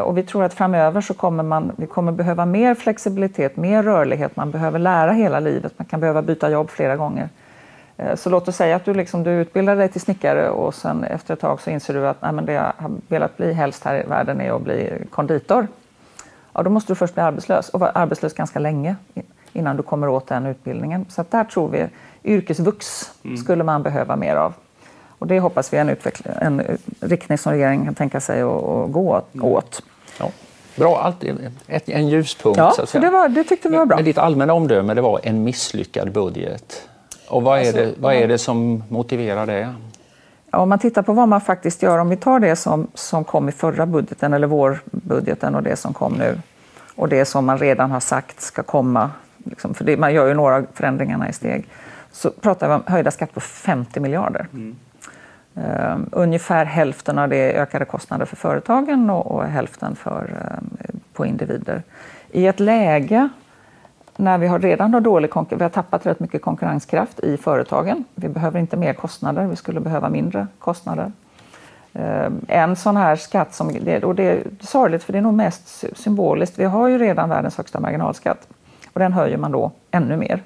Och 0.00 0.18
vi 0.18 0.22
tror 0.22 0.44
att 0.44 0.54
framöver 0.54 1.00
så 1.00 1.14
kommer 1.14 1.42
man, 1.42 1.72
vi 1.76 1.86
kommer 1.86 2.12
behöva 2.12 2.46
mer 2.46 2.74
flexibilitet, 2.74 3.56
mer 3.56 3.82
rörlighet. 3.82 4.36
Man 4.36 4.50
behöver 4.50 4.78
lära 4.78 5.12
hela 5.12 5.40
livet. 5.40 5.72
Man 5.76 5.86
kan 5.86 6.00
behöva 6.00 6.22
byta 6.22 6.50
jobb 6.50 6.70
flera 6.70 6.96
gånger. 6.96 7.28
Eh, 7.96 8.14
så 8.14 8.30
låt 8.30 8.48
oss 8.48 8.56
säga 8.56 8.76
att 8.76 8.84
du, 8.84 8.94
liksom, 8.94 9.22
du 9.22 9.30
utbildar 9.30 9.76
dig 9.76 9.88
till 9.88 10.00
snickare 10.00 10.50
och 10.50 10.74
sen 10.74 11.04
efter 11.04 11.34
ett 11.34 11.40
tag 11.40 11.60
så 11.60 11.70
inser 11.70 11.94
du 11.94 12.08
att 12.08 12.22
Nej, 12.22 12.32
men 12.32 12.46
det 12.46 12.52
jag 12.52 12.72
har 12.76 12.90
velat 13.08 13.36
bli 13.36 13.52
helst 13.52 13.84
här 13.84 14.04
i 14.04 14.08
världen 14.08 14.40
är 14.40 14.56
att 14.56 14.62
bli 14.62 14.92
konditor. 15.10 15.66
Ja, 16.52 16.62
då 16.62 16.70
måste 16.70 16.92
du 16.92 16.96
först 16.96 17.14
bli 17.14 17.22
arbetslös 17.22 17.68
och 17.68 17.80
vara 17.80 17.90
arbetslös 17.90 18.34
ganska 18.34 18.58
länge 18.58 18.96
innan 19.58 19.76
du 19.76 19.82
kommer 19.82 20.08
åt 20.08 20.26
den 20.26 20.46
utbildningen. 20.46 21.06
Så 21.08 21.24
där 21.30 21.44
tror 21.44 21.68
vi 21.68 21.86
yrkesvux 22.24 23.10
mm. 23.24 23.36
skulle 23.36 23.64
man 23.64 23.82
behöva 23.82 24.16
mer 24.16 24.36
av. 24.36 24.54
Och 25.18 25.26
det 25.26 25.40
hoppas 25.40 25.72
vi 25.72 25.76
är 25.76 25.80
en, 26.24 26.60
en 26.60 26.78
riktning 27.00 27.38
som 27.38 27.52
regeringen 27.52 27.84
kan 27.84 27.94
tänka 27.94 28.20
sig 28.20 28.42
att, 28.42 28.64
att 28.64 28.92
gå 28.92 29.22
mm. 29.32 29.44
åt. 29.44 29.82
Ja. 30.20 30.30
Bra, 30.76 31.00
alltid 31.00 31.52
ett, 31.66 31.88
en 31.88 32.08
ljuspunkt. 32.08 32.58
Ja, 32.58 32.72
så, 32.76 32.86
så 32.86 32.98
det, 32.98 33.10
var, 33.10 33.28
det 33.28 33.44
tyckte 33.44 33.68
vi 33.68 33.76
var 33.76 33.86
bra. 33.86 33.96
Men 33.96 34.04
ditt 34.04 34.18
allmänna 34.18 34.52
omdöme 34.52 34.94
det 34.94 35.00
var 35.00 35.20
en 35.22 35.44
misslyckad 35.44 36.12
budget. 36.12 36.88
Och 37.28 37.42
vad 37.42 37.58
är, 37.58 37.60
alltså, 37.60 37.76
det, 37.76 37.94
vad 37.98 38.14
är 38.14 38.28
det 38.28 38.38
som 38.38 38.84
motiverar 38.88 39.46
det? 39.46 39.74
Om 40.50 40.68
man 40.68 40.78
tittar 40.78 41.02
på 41.02 41.12
vad 41.12 41.28
man 41.28 41.40
faktiskt 41.40 41.82
gör, 41.82 41.98
om 41.98 42.08
vi 42.08 42.16
tar 42.16 42.40
det 42.40 42.56
som, 42.56 42.86
som 42.94 43.24
kom 43.24 43.48
i 43.48 43.52
förra 43.52 43.86
budgeten 43.86 44.34
eller 44.34 44.46
vårbudgeten 44.46 45.54
och 45.54 45.62
det 45.62 45.76
som 45.76 45.94
kom 45.94 46.12
nu 46.12 46.40
och 46.96 47.08
det 47.08 47.24
som 47.24 47.46
man 47.46 47.58
redan 47.58 47.90
har 47.90 48.00
sagt 48.00 48.40
ska 48.40 48.62
komma 48.62 49.10
liksom, 49.44 49.74
för 49.74 49.84
det, 49.84 49.96
man 49.96 50.14
gör 50.14 50.28
ju 50.28 50.34
några 50.34 50.64
förändringarna 50.74 51.28
i 51.28 51.32
steg, 51.32 51.68
så 52.12 52.30
pratar 52.30 52.68
vi 52.68 52.74
om 52.74 52.82
höjda 52.86 53.10
skatter 53.10 53.34
på 53.34 53.40
50 53.40 54.00
miljarder. 54.00 54.46
Mm. 54.52 54.76
Uh, 55.56 55.98
ungefär 56.12 56.64
hälften 56.64 57.18
av 57.18 57.28
det 57.28 57.36
är 57.36 57.62
ökade 57.62 57.84
kostnader 57.84 58.26
för 58.26 58.36
företagen 58.36 59.10
och, 59.10 59.26
och 59.26 59.44
hälften 59.44 59.96
för, 59.96 60.22
uh, 60.22 60.98
på 61.12 61.26
individer. 61.26 61.82
I 62.30 62.46
ett 62.46 62.60
läge 62.60 63.28
när 64.16 64.38
vi 64.38 64.46
har 64.46 64.58
redan 64.58 64.94
har 64.94 65.00
dålig 65.00 65.30
vi 65.50 65.62
har 65.62 65.70
tappat 65.70 66.06
rätt 66.06 66.20
mycket 66.20 66.42
konkurrenskraft 66.42 67.20
i 67.20 67.36
företagen. 67.36 68.04
Vi 68.14 68.28
behöver 68.28 68.60
inte 68.60 68.76
mer 68.76 68.92
kostnader, 68.92 69.46
vi 69.46 69.56
skulle 69.56 69.80
behöva 69.80 70.08
mindre 70.08 70.46
kostnader. 70.58 71.12
Uh, 71.96 72.30
en 72.48 72.76
sån 72.76 72.96
här 72.96 73.16
skatt, 73.16 73.54
som, 73.54 73.66
och 74.02 74.14
det 74.14 74.22
är 74.22 74.42
sorgligt 74.60 75.04
för 75.04 75.12
det 75.12 75.18
är 75.18 75.22
nog 75.22 75.34
mest 75.34 75.84
symboliskt, 75.96 76.58
vi 76.58 76.64
har 76.64 76.88
ju 76.88 76.98
redan 76.98 77.28
världens 77.28 77.56
högsta 77.56 77.80
marginalskatt 77.80 78.48
och 78.92 79.00
den 79.00 79.12
höjer 79.12 79.36
man 79.36 79.52
då 79.52 79.70
ännu 79.90 80.16
mer. 80.16 80.42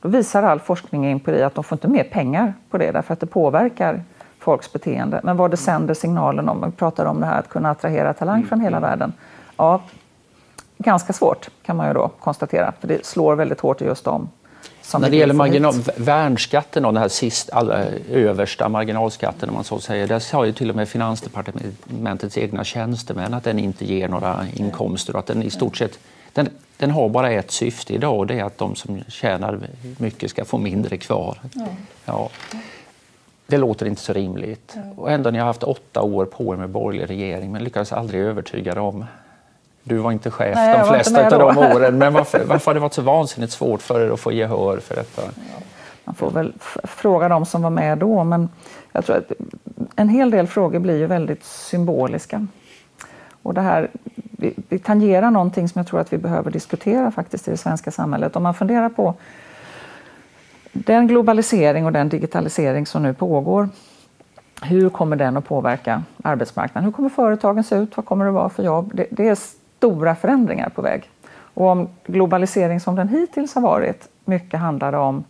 Då 0.00 0.08
visar 0.08 0.42
all 0.42 0.60
forskning 0.60 1.10
in 1.10 1.20
på 1.20 1.30
det 1.30 1.42
att 1.42 1.54
de 1.54 1.64
får 1.64 1.76
inte 1.76 1.88
mer 1.88 2.04
pengar 2.04 2.54
på 2.70 2.78
det 2.78 2.92
därför 2.92 3.12
att 3.12 3.20
det 3.20 3.26
påverkar 3.26 4.02
folks 4.38 4.72
beteende. 4.72 5.20
Men 5.24 5.36
vad 5.36 5.50
det 5.50 5.56
sänder 5.56 5.94
signalen 5.94 6.48
om, 6.48 6.64
vi 6.66 6.76
pratar 6.76 7.04
om 7.04 7.20
det 7.20 7.26
här 7.26 7.38
att 7.38 7.48
kunna 7.48 7.70
attrahera 7.70 8.12
talang 8.14 8.46
från 8.46 8.60
hela 8.60 8.76
mm. 8.76 8.90
världen. 8.90 9.12
Ja, 9.56 9.82
ganska 10.78 11.12
svårt 11.12 11.48
kan 11.62 11.76
man 11.76 11.88
ju 11.88 11.94
då 11.94 12.08
konstatera, 12.08 12.72
för 12.80 12.88
det 12.88 13.06
slår 13.06 13.34
väldigt 13.34 13.60
hårt 13.60 13.82
i 13.82 13.84
just 13.84 14.04
dem. 14.04 14.28
När 14.98 15.10
det 15.10 15.16
gäller 15.16 15.34
marginal, 15.34 15.74
värnskatten, 15.96 16.84
och 16.84 16.92
den 16.92 17.02
här 17.02 17.08
sist, 17.08 17.50
allra, 17.50 17.84
översta 18.10 18.68
marginalskatten, 18.68 19.48
om 19.48 19.54
man 19.54 19.64
så 19.64 19.78
säger, 19.78 20.06
där 20.06 20.18
sa 20.18 20.46
ju 20.46 20.52
till 20.52 20.70
och 20.70 20.76
med 20.76 20.88
Finansdepartementets 20.88 22.38
egna 22.38 22.64
tjänstemän 22.64 23.34
att 23.34 23.44
den 23.44 23.58
inte 23.58 23.84
ger 23.84 24.08
några 24.08 24.46
inkomster 24.54 25.12
och 25.12 25.18
att 25.18 25.26
den 25.26 25.42
i 25.42 25.50
stort 25.50 25.76
sett 25.76 25.98
den, 26.38 26.48
den 26.76 26.90
har 26.90 27.08
bara 27.08 27.30
ett 27.30 27.50
syfte 27.50 27.94
idag 27.94 28.18
och 28.18 28.26
det 28.26 28.38
är 28.38 28.44
att 28.44 28.58
de 28.58 28.74
som 28.74 29.00
tjänar 29.08 29.60
mycket 29.98 30.30
ska 30.30 30.44
få 30.44 30.58
mindre 30.58 30.96
kvar. 30.96 31.38
Ja. 31.54 31.66
ja. 32.04 32.30
Det 33.46 33.56
låter 33.56 33.86
inte 33.86 34.00
så 34.00 34.12
rimligt. 34.12 34.76
Och 34.96 35.10
ändå 35.10 35.30
ni 35.30 35.38
har 35.38 35.46
haft 35.46 35.62
åtta 35.62 36.02
år 36.02 36.24
på 36.24 36.54
er 36.54 36.58
med 36.58 36.68
borgerlig 36.68 37.10
regering 37.10 37.52
men 37.52 37.64
lyckades 37.64 37.92
aldrig 37.92 38.20
övertyga 38.20 38.74
dem. 38.74 39.04
Du 39.82 39.96
var 39.96 40.12
inte 40.12 40.30
chef 40.30 40.54
Nej, 40.54 40.78
de 40.78 40.88
flesta 40.88 41.36
av 41.36 41.54
de 41.54 41.58
åren, 41.58 41.98
men 41.98 42.12
varför, 42.12 42.44
varför 42.44 42.66
har 42.66 42.74
det 42.74 42.80
varit 42.80 42.94
så 42.94 43.02
vansinnigt 43.02 43.52
svårt 43.52 43.82
för 43.82 44.00
er 44.00 44.10
att 44.10 44.20
få 44.20 44.32
gehör 44.32 44.78
för 44.78 44.94
detta? 44.94 45.22
Ja. 45.22 45.62
Man 46.04 46.14
får 46.14 46.30
väl 46.30 46.52
fråga 46.84 47.28
dem 47.28 47.46
som 47.46 47.62
var 47.62 47.70
med 47.70 47.98
då, 47.98 48.24
men 48.24 48.48
jag 48.92 49.06
tror 49.06 49.16
att 49.16 49.32
en 49.96 50.08
hel 50.08 50.30
del 50.30 50.46
frågor 50.46 50.78
blir 50.78 50.96
ju 50.96 51.06
väldigt 51.06 51.44
symboliska. 51.44 52.46
Och 53.48 53.54
det 53.54 53.60
här, 53.60 53.88
vi, 54.14 54.54
vi 54.68 54.78
tangerar 54.78 55.30
någonting 55.30 55.68
som 55.68 55.78
jag 55.78 55.86
tror 55.86 56.00
att 56.00 56.12
vi 56.12 56.18
behöver 56.18 56.50
diskutera 56.50 57.10
faktiskt 57.10 57.48
i 57.48 57.50
det 57.50 57.56
svenska 57.56 57.90
samhället. 57.90 58.36
Om 58.36 58.42
man 58.42 58.54
funderar 58.54 58.88
på 58.88 59.14
den 60.72 61.06
globalisering 61.06 61.86
och 61.86 61.92
den 61.92 62.08
digitalisering 62.08 62.86
som 62.86 63.02
nu 63.02 63.14
pågår, 63.14 63.68
hur 64.62 64.90
kommer 64.90 65.16
den 65.16 65.36
att 65.36 65.44
påverka 65.44 66.02
arbetsmarknaden? 66.22 66.84
Hur 66.84 66.92
kommer 66.92 67.08
företagen 67.08 67.64
se 67.64 67.76
ut? 67.76 67.96
Vad 67.96 68.06
kommer 68.06 68.24
det 68.24 68.30
vara 68.30 68.48
för 68.48 68.62
jobb? 68.62 68.90
Det, 68.94 69.06
det 69.10 69.28
är 69.28 69.34
stora 69.34 70.14
förändringar 70.14 70.68
på 70.68 70.82
väg. 70.82 71.10
Och 71.30 71.66
om 71.66 71.88
globalisering 72.06 72.80
som 72.80 72.96
den 72.96 73.08
hittills 73.08 73.54
har 73.54 73.62
varit 73.62 74.08
mycket 74.24 74.60
handlade 74.60 74.98
om 74.98 75.24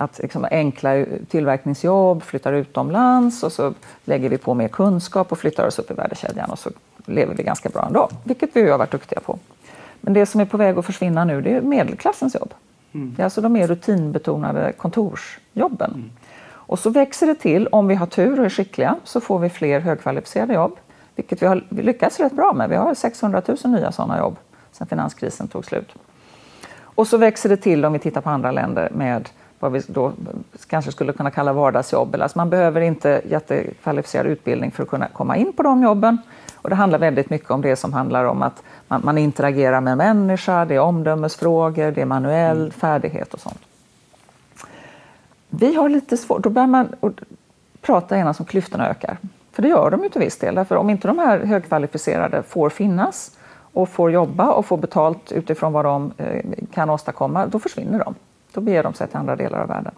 att 0.00 0.18
liksom 0.18 0.46
enkla 0.50 1.04
tillverkningsjobb 1.28 2.22
flyttar 2.22 2.52
utomlands 2.52 3.42
och 3.42 3.52
så 3.52 3.74
lägger 4.04 4.28
vi 4.28 4.38
på 4.38 4.54
mer 4.54 4.68
kunskap 4.68 5.32
och 5.32 5.38
flyttar 5.38 5.66
oss 5.66 5.78
upp 5.78 5.90
i 5.90 5.94
värdekedjan 5.94 6.50
och 6.50 6.58
så 6.58 6.70
lever 7.06 7.34
vi 7.34 7.42
ganska 7.42 7.68
bra 7.68 7.86
ändå, 7.86 8.08
vilket 8.24 8.50
vi 8.52 8.70
har 8.70 8.78
varit 8.78 8.90
duktiga 8.90 9.20
på. 9.20 9.38
Men 10.00 10.12
det 10.12 10.26
som 10.26 10.40
är 10.40 10.44
på 10.44 10.56
väg 10.56 10.78
att 10.78 10.86
försvinna 10.86 11.24
nu 11.24 11.40
det 11.40 11.54
är 11.54 11.60
medelklassens 11.60 12.34
jobb. 12.34 12.54
Mm. 12.92 13.14
Det 13.16 13.22
är 13.22 13.24
alltså 13.24 13.40
de 13.40 13.52
mer 13.52 13.66
rutinbetonade 13.66 14.72
kontorsjobben. 14.72 15.90
Mm. 15.90 16.10
Och 16.48 16.78
så 16.78 16.90
växer 16.90 17.26
det 17.26 17.34
till, 17.34 17.66
om 17.66 17.88
vi 17.88 17.94
har 17.94 18.06
tur 18.06 18.40
och 18.40 18.44
är 18.44 18.50
skickliga, 18.50 18.96
så 19.04 19.20
får 19.20 19.38
vi 19.38 19.50
fler 19.50 19.80
högkvalificerade 19.80 20.54
jobb, 20.54 20.76
vilket 21.16 21.42
vi 21.42 21.46
har 21.46 21.64
lyckats 21.68 22.20
rätt 22.20 22.32
bra 22.32 22.52
med. 22.52 22.68
Vi 22.68 22.76
har 22.76 22.94
600 22.94 23.42
000 23.46 23.56
nya 23.64 23.92
sådana 23.92 24.18
jobb 24.18 24.36
sedan 24.72 24.86
finanskrisen 24.86 25.48
tog 25.48 25.64
slut. 25.64 25.94
Och 26.80 27.06
så 27.06 27.16
växer 27.16 27.48
det 27.48 27.56
till 27.56 27.84
om 27.84 27.92
vi 27.92 27.98
tittar 27.98 28.20
på 28.20 28.30
andra 28.30 28.50
länder 28.50 28.90
med 28.94 29.28
vad 29.60 29.72
vi 29.72 29.82
då 29.86 30.12
kanske 30.66 30.92
skulle 30.92 31.12
kunna 31.12 31.30
kalla 31.30 31.52
vardagsjobb. 31.52 32.16
Alltså 32.20 32.38
man 32.38 32.50
behöver 32.50 32.80
inte 32.80 33.22
jättekvalificerad 33.28 34.26
utbildning 34.26 34.70
för 34.70 34.82
att 34.82 34.88
kunna 34.88 35.08
komma 35.08 35.36
in 35.36 35.52
på 35.52 35.62
de 35.62 35.82
jobben. 35.82 36.18
Och 36.54 36.70
det 36.70 36.76
handlar 36.76 36.98
väldigt 36.98 37.30
mycket 37.30 37.50
om 37.50 37.62
det 37.62 37.76
som 37.76 37.92
handlar 37.92 38.24
om 38.24 38.42
att 38.42 38.62
man, 38.88 39.00
man 39.04 39.18
interagerar 39.18 39.80
med 39.80 39.96
människa, 39.96 40.64
det 40.64 40.74
är 40.74 40.80
omdömesfrågor, 40.80 41.90
det 41.90 42.02
är 42.02 42.06
manuell 42.06 42.58
mm. 42.58 42.70
färdighet 42.70 43.34
och 43.34 43.40
sånt. 43.40 43.60
Vi 45.48 45.74
har 45.74 45.88
lite 45.88 46.16
svårt, 46.16 46.42
då 46.42 46.50
börjar 46.50 46.66
man 46.66 46.88
prata 47.80 48.16
genast 48.16 48.40
om 48.40 48.46
klyftorna 48.46 48.88
ökar. 48.88 49.16
För 49.52 49.62
det 49.62 49.68
gör 49.68 49.90
de 49.90 50.02
ju 50.02 50.08
till 50.08 50.20
viss 50.20 50.38
del, 50.38 50.54
därför 50.54 50.76
om 50.76 50.90
inte 50.90 51.08
de 51.08 51.18
här 51.18 51.38
högkvalificerade 51.38 52.42
får 52.42 52.70
finnas 52.70 53.38
och 53.72 53.88
får 53.88 54.12
jobba 54.12 54.52
och 54.52 54.66
få 54.66 54.76
betalt 54.76 55.32
utifrån 55.32 55.72
vad 55.72 55.84
de 55.84 56.12
eh, 56.16 56.44
kan 56.72 56.90
åstadkomma, 56.90 57.46
då 57.46 57.58
försvinner 57.58 57.98
de. 57.98 58.14
Då 58.52 58.60
beger 58.60 58.82
de 58.82 58.94
sig 58.94 59.08
till 59.08 59.16
andra 59.16 59.36
delar 59.36 59.58
av 59.58 59.68
världen. 59.68 59.92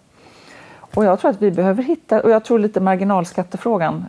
Och 0.95 1.05
jag 1.05 1.19
tror 1.19 1.31
att 1.31 1.41
vi 1.41 1.51
behöver 1.51 1.83
hitta, 1.83 2.21
och 2.21 2.29
jag 2.29 2.45
tror 2.45 2.59
lite 2.59 2.79
marginalskattefrågan 2.79 4.05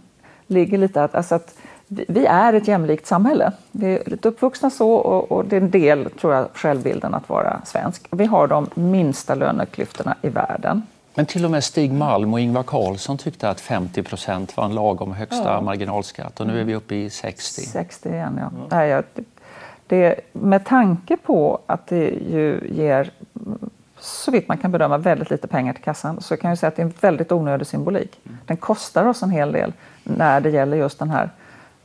ligger 0.46 0.78
lite 0.78 1.04
att, 1.04 1.14
alltså 1.14 1.34
att 1.34 1.54
vi 1.86 2.26
är 2.26 2.52
ett 2.52 2.68
jämlikt 2.68 3.06
samhälle. 3.06 3.52
Vi 3.72 3.94
är 3.94 4.02
lite 4.06 4.28
uppvuxna 4.28 4.70
så 4.70 4.94
och, 4.94 5.32
och 5.32 5.44
det 5.44 5.56
är 5.56 5.60
en 5.60 5.70
del, 5.70 6.10
tror 6.10 6.34
jag, 6.34 6.48
självbilden 6.54 7.14
att 7.14 7.28
vara 7.28 7.60
svensk. 7.64 8.06
Vi 8.10 8.24
har 8.24 8.46
de 8.46 8.70
minsta 8.74 9.34
löneklyftorna 9.34 10.16
i 10.22 10.28
världen. 10.28 10.82
Men 11.14 11.26
till 11.26 11.44
och 11.44 11.50
med 11.50 11.64
Stig 11.64 11.92
Malm 11.92 12.32
och 12.32 12.40
Ingvar 12.40 12.62
Carlsson 12.62 13.18
tyckte 13.18 13.50
att 13.50 13.60
50 13.60 14.02
procent 14.02 14.56
var 14.56 14.64
en 14.64 14.74
lagom 14.74 15.12
högsta 15.12 15.52
ja. 15.52 15.60
marginalskatt 15.60 16.40
och 16.40 16.46
nu 16.46 16.60
är 16.60 16.64
vi 16.64 16.74
uppe 16.74 16.94
i 16.94 17.10
60. 17.10 17.60
60 17.62 18.08
igen, 18.08 18.40
ja. 18.40 18.50
ja. 18.58 18.76
Nej, 18.76 18.88
jag, 18.88 19.04
det, 19.86 20.20
med 20.32 20.64
tanke 20.64 21.16
på 21.16 21.58
att 21.66 21.86
det 21.86 22.08
ju 22.08 22.60
ger 22.72 23.10
så 24.04 24.30
vitt 24.30 24.48
man 24.48 24.58
kan 24.58 24.72
bedöma 24.72 24.98
väldigt 24.98 25.30
lite 25.30 25.46
pengar 25.46 25.72
till 25.72 25.84
kassan 25.84 26.20
så 26.20 26.36
kan 26.36 26.48
jag 26.48 26.58
säga 26.58 26.68
att 26.68 26.76
det 26.76 26.82
är 26.82 26.86
en 26.86 26.94
väldigt 27.00 27.32
onödig 27.32 27.66
symbolik. 27.66 28.20
Mm. 28.24 28.38
Den 28.46 28.56
kostar 28.56 29.06
oss 29.06 29.22
en 29.22 29.30
hel 29.30 29.52
del 29.52 29.72
när 30.02 30.40
det 30.40 30.50
gäller 30.50 30.76
just 30.76 30.98
den 30.98 31.10
här 31.10 31.30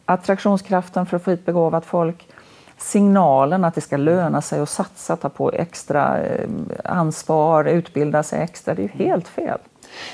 attraktionskraften 0.05 1.05
för 1.05 1.17
att 1.17 1.23
få 1.23 1.31
hit 1.31 1.45
begåvat 1.45 1.85
folk, 1.85 2.27
signalen 2.77 3.65
att 3.65 3.75
det 3.75 3.81
ska 3.81 3.97
löna 3.97 4.41
sig 4.41 4.59
att 4.59 4.69
satsa, 4.69 5.15
ta 5.15 5.29
på 5.29 5.51
extra 5.51 6.19
eh, 6.19 6.49
ansvar, 6.83 7.65
utbilda 7.65 8.23
sig 8.23 8.41
extra. 8.41 8.75
Det 8.75 8.81
är 8.81 8.83
ju 8.83 9.05
helt 9.05 9.27
fel. 9.27 9.59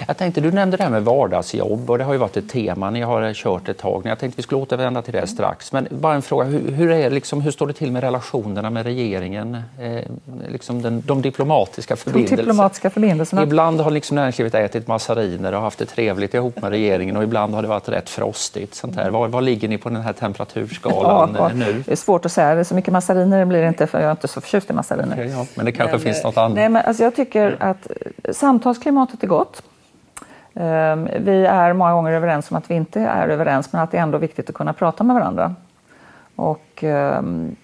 Jag 0.07 0.17
tänkte, 0.17 0.41
du 0.41 0.51
nämnde 0.51 0.77
det 0.77 0.83
här 0.83 0.89
med 0.89 1.03
vardagsjobb 1.03 1.89
och 1.89 1.97
det 1.97 2.03
har 2.03 2.13
ju 2.13 2.19
varit 2.19 2.38
ett 2.38 2.49
tema 2.49 2.89
ni 2.89 3.01
har 3.01 3.33
kört 3.33 3.69
ett 3.69 3.77
tag. 3.77 4.01
Jag 4.05 4.19
tänkte 4.19 4.38
vi 4.38 4.43
skulle 4.43 4.61
återvända 4.61 5.01
till 5.01 5.13
det 5.13 5.27
strax. 5.27 5.71
Men 5.71 5.88
bara 5.89 6.13
en 6.13 6.21
fråga, 6.21 6.45
hur, 6.45 6.71
hur 6.71 6.91
är, 6.91 7.09
liksom, 7.09 7.41
hur 7.41 7.51
står 7.51 7.67
det 7.67 7.73
till 7.73 7.91
med 7.91 8.03
relationerna 8.03 8.69
med 8.69 8.85
regeringen? 8.85 9.57
Eh, 9.79 10.01
liksom 10.47 10.81
den, 10.81 11.03
de 11.05 11.21
diplomatiska 11.21 11.95
förbindelserna? 11.95 12.38
De 12.38 12.41
diplomatiska 12.43 12.89
förbindelserna. 12.89 13.43
Ibland 13.43 13.81
har 13.81 13.91
liksom 13.91 14.15
näringslivet 14.15 14.55
ätit 14.55 14.88
massariner 14.88 15.53
och 15.53 15.61
haft 15.61 15.79
det 15.79 15.85
trevligt 15.85 16.33
ihop 16.33 16.61
med 16.61 16.69
regeringen 16.71 17.17
och 17.17 17.23
ibland 17.23 17.53
har 17.53 17.61
det 17.61 17.67
varit 17.67 17.89
rätt 17.89 18.09
frostigt. 18.09 18.75
Sånt 18.75 18.95
där. 18.95 19.09
Var, 19.09 19.27
var 19.27 19.41
ligger 19.41 19.67
ni 19.67 19.77
på 19.77 19.89
den 19.89 20.01
här 20.01 20.13
temperaturskalan 20.13 21.35
ja, 21.38 21.51
nu? 21.53 21.83
Det 21.85 21.91
är 21.91 21.95
svårt 21.95 22.25
att 22.25 22.31
säga, 22.31 22.53
det 22.53 22.59
är 22.59 22.63
så 22.63 22.75
mycket 22.75 22.93
massariner 22.93 23.45
blir 23.45 23.61
det 23.61 23.67
inte 23.67 23.88
för 23.88 23.99
jag 23.99 24.07
är 24.07 24.11
inte 24.11 24.27
så 24.27 24.41
förtjust 24.41 24.69
i 24.69 24.73
massariner. 24.73 25.13
Okay, 25.13 25.29
ja, 25.29 25.45
men 25.55 25.65
det 25.65 25.71
kanske 25.71 25.95
men, 25.95 26.03
finns 26.03 26.23
något 26.23 26.38
annat? 26.38 26.55
Nej, 26.55 26.69
men 26.69 26.85
alltså 26.85 27.03
jag 27.03 27.15
tycker 27.15 27.57
att 27.59 27.88
samtalsklimatet 28.31 29.23
är 29.23 29.27
gott. 29.27 29.61
Ehm, 30.55 31.09
vi 31.19 31.45
är 31.45 31.73
många 31.73 31.93
gånger 31.93 32.11
överens 32.11 32.51
om 32.51 32.57
att 32.57 32.71
vi 32.71 32.75
inte 32.75 33.01
är 33.01 33.27
överens 33.27 33.73
men 33.73 33.81
att 33.81 33.91
det 33.91 33.97
är 33.97 34.01
ändå 34.01 34.17
viktigt 34.17 34.49
att 34.49 34.55
kunna 34.55 34.73
prata 34.73 35.03
med 35.03 35.15
varandra. 35.15 35.55
Och, 36.35 36.83
ehm, 36.83 37.55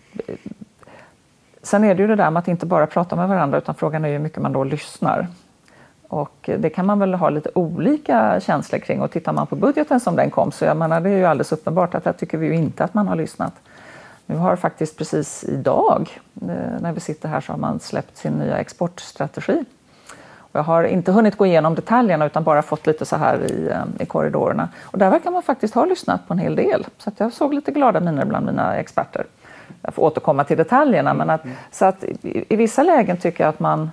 sen 1.62 1.84
är 1.84 1.95
det 1.95 2.01
ju 2.01 2.08
det 2.08 2.15
där 2.15 2.32
med 2.32 2.39
att 2.39 2.47
inte 2.47 2.65
bara 2.65 2.88
prata 2.88 3.15
med 3.15 3.30
varandra 3.30 3.58
utan 3.58 3.75
frågan 3.75 4.06
är 4.06 4.10
hur 4.12 4.19
mycket 4.19 4.41
man 4.41 4.54
då 4.54 4.63
lyssnar. 4.63 5.27
Och 6.08 6.49
det 6.58 6.69
kan 6.69 6.86
man 6.86 6.99
väl 6.99 7.13
ha 7.13 7.30
lite 7.30 7.49
olika 7.56 8.39
känslor 8.39 8.80
kring 8.80 9.01
och 9.01 9.12
tittar 9.12 9.34
man 9.34 9.47
på 9.47 9.56
budgeten 9.56 9.99
som 9.99 10.15
den 10.15 10.30
kom 10.30 10.51
så 10.51 10.65
jag 10.65 10.77
menar, 10.77 11.01
det 11.01 11.10
är 11.10 11.17
ju 11.17 11.25
alldeles 11.25 11.51
uppenbart 11.51 11.95
att 11.95 12.04
där 12.04 12.13
tycker 12.13 12.38
vi 12.38 12.47
ju 12.47 12.54
inte 12.54 12.84
att 12.84 12.93
man 12.93 13.08
har 13.08 13.15
lyssnat. 13.15 13.54
Nu 14.25 14.36
har 14.36 14.56
faktiskt 14.56 14.97
precis 14.97 15.43
idag 15.43 16.10
eh, 16.41 16.82
när 16.82 16.91
vi 16.91 16.99
sitter 16.99 17.30
här 17.30 17.41
så 17.41 17.54
har 17.54 17.60
man 17.60 17.80
släppt 17.80 18.17
sin 18.17 18.34
nya 18.34 18.58
exportstrategi 18.58 19.65
jag 20.52 20.64
har 20.64 20.84
inte 20.84 21.12
hunnit 21.12 21.38
gå 21.38 21.46
igenom 21.46 21.76
detaljerna 21.76 22.26
utan 22.26 22.44
bara 22.44 22.62
fått 22.62 22.88
lite 22.88 23.06
så 23.06 23.16
här 23.16 23.52
i, 23.52 23.70
eh, 23.70 24.04
i 24.04 24.06
korridorerna. 24.06 24.70
Och 24.84 24.98
där 24.98 25.10
verkar 25.10 25.32
man 25.32 25.44
faktiskt 25.44 25.76
ha 25.76 25.86
lyssnat 25.86 26.28
på 26.28 26.34
en 26.34 26.40
hel 26.40 26.56
del. 26.56 26.88
Så 26.98 27.10
att 27.10 27.20
jag 27.20 27.34
såg 27.34 27.54
lite 27.54 27.72
glada 27.72 28.00
miner 28.00 28.26
bland 28.26 28.46
mina 28.46 28.76
experter. 28.76 29.26
Jag 29.82 29.94
får 29.94 30.04
återkomma 30.04 30.44
till 30.44 30.58
detaljerna. 30.58 31.14
Men 31.14 31.30
att, 31.30 31.42
så 31.72 31.86
att 31.86 32.04
i, 32.04 32.46
i 32.50 32.56
vissa 32.56 32.84
lägen 32.84 33.18
tycker 33.18 33.44
jag 33.44 33.50
att 33.50 33.60
man, 33.60 33.92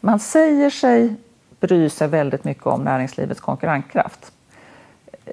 man 0.00 0.18
säger 0.18 0.70
sig 0.70 1.14
bry 1.60 1.90
sig 1.90 2.08
väldigt 2.08 2.44
mycket 2.44 2.66
om 2.66 2.84
näringslivets 2.84 3.40
konkurrenskraft 3.40 4.32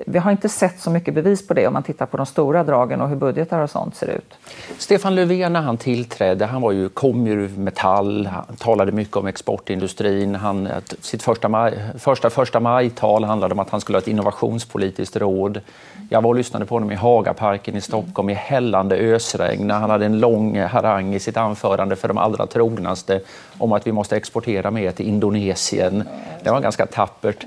vi 0.05 0.19
har 0.19 0.31
inte 0.31 0.49
sett 0.49 0.79
så 0.79 0.89
mycket 0.89 1.13
bevis 1.13 1.47
på 1.47 1.53
det 1.53 1.67
om 1.67 1.73
man 1.73 1.83
tittar 1.83 2.05
på 2.05 2.17
de 2.17 2.25
stora 2.25 2.63
dragen 2.63 3.01
och 3.01 3.09
hur 3.09 3.15
budgetar 3.15 3.59
och 3.59 3.69
sånt 3.69 3.95
ser 3.95 4.07
ut. 4.07 4.33
Stefan 4.77 5.15
Löfven 5.15 5.53
när 5.53 5.61
han 5.61 5.77
tillträdde, 5.77 6.45
han 6.45 6.61
var 6.61 6.71
ju, 6.71 6.89
kom 6.89 7.27
ju 7.27 7.49
Metall, 7.49 8.25
han 8.27 8.55
talade 8.55 8.91
mycket 8.91 9.17
om 9.17 9.27
exportindustrin. 9.27 10.35
Han, 10.35 10.69
sitt 10.99 11.23
första, 11.23 11.49
maj, 11.49 11.79
första 11.97 12.29
första 12.29 12.59
maj-tal 12.59 13.23
handlade 13.23 13.53
om 13.53 13.59
att 13.59 13.69
han 13.69 13.81
skulle 13.81 13.95
ha 13.95 14.01
ett 14.01 14.07
innovationspolitiskt 14.07 15.15
råd. 15.15 15.61
Jag 16.09 16.21
var 16.21 16.29
och 16.29 16.35
lyssnade 16.35 16.65
på 16.65 16.75
honom 16.75 16.91
i 16.91 16.95
Hagaparken 16.95 17.75
i 17.75 17.81
Stockholm 17.81 18.29
i 18.29 18.33
hällande 18.33 18.95
ösregn 18.95 19.67
när 19.67 19.79
han 19.79 19.89
hade 19.89 20.05
en 20.05 20.19
lång 20.19 20.59
harang 20.59 21.13
i 21.13 21.19
sitt 21.19 21.37
anförande 21.37 21.95
för 21.95 22.07
de 22.07 22.17
allra 22.17 22.47
trognaste 22.47 23.21
om 23.57 23.71
att 23.71 23.87
vi 23.87 23.91
måste 23.91 24.17
exportera 24.17 24.71
mer 24.71 24.91
till 24.91 25.07
Indonesien. 25.07 26.03
Det 26.43 26.51
var 26.51 26.61
ganska 26.61 26.85
tappert. 26.85 27.45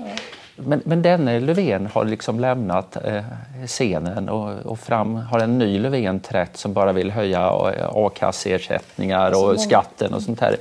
Men, 0.57 0.81
men 0.85 1.01
denne 1.01 1.39
Löfven 1.39 1.87
har 1.93 2.05
liksom 2.05 2.39
lämnat 2.39 2.97
eh, 3.03 3.23
scenen 3.65 4.29
och, 4.29 4.65
och, 4.65 4.79
fram 4.79 5.15
har 5.15 5.39
en 5.39 5.57
ny 5.57 5.79
Löfven 5.79 6.19
trätt 6.19 6.57
som 6.57 6.73
bara 6.73 6.91
vill 6.93 7.11
höja 7.11 7.51
a-kasseersättningar 7.93 9.31
och 9.43 9.59
skatten 9.59 10.13
och 10.13 10.21
sånt 10.21 10.39
här. 10.39 10.55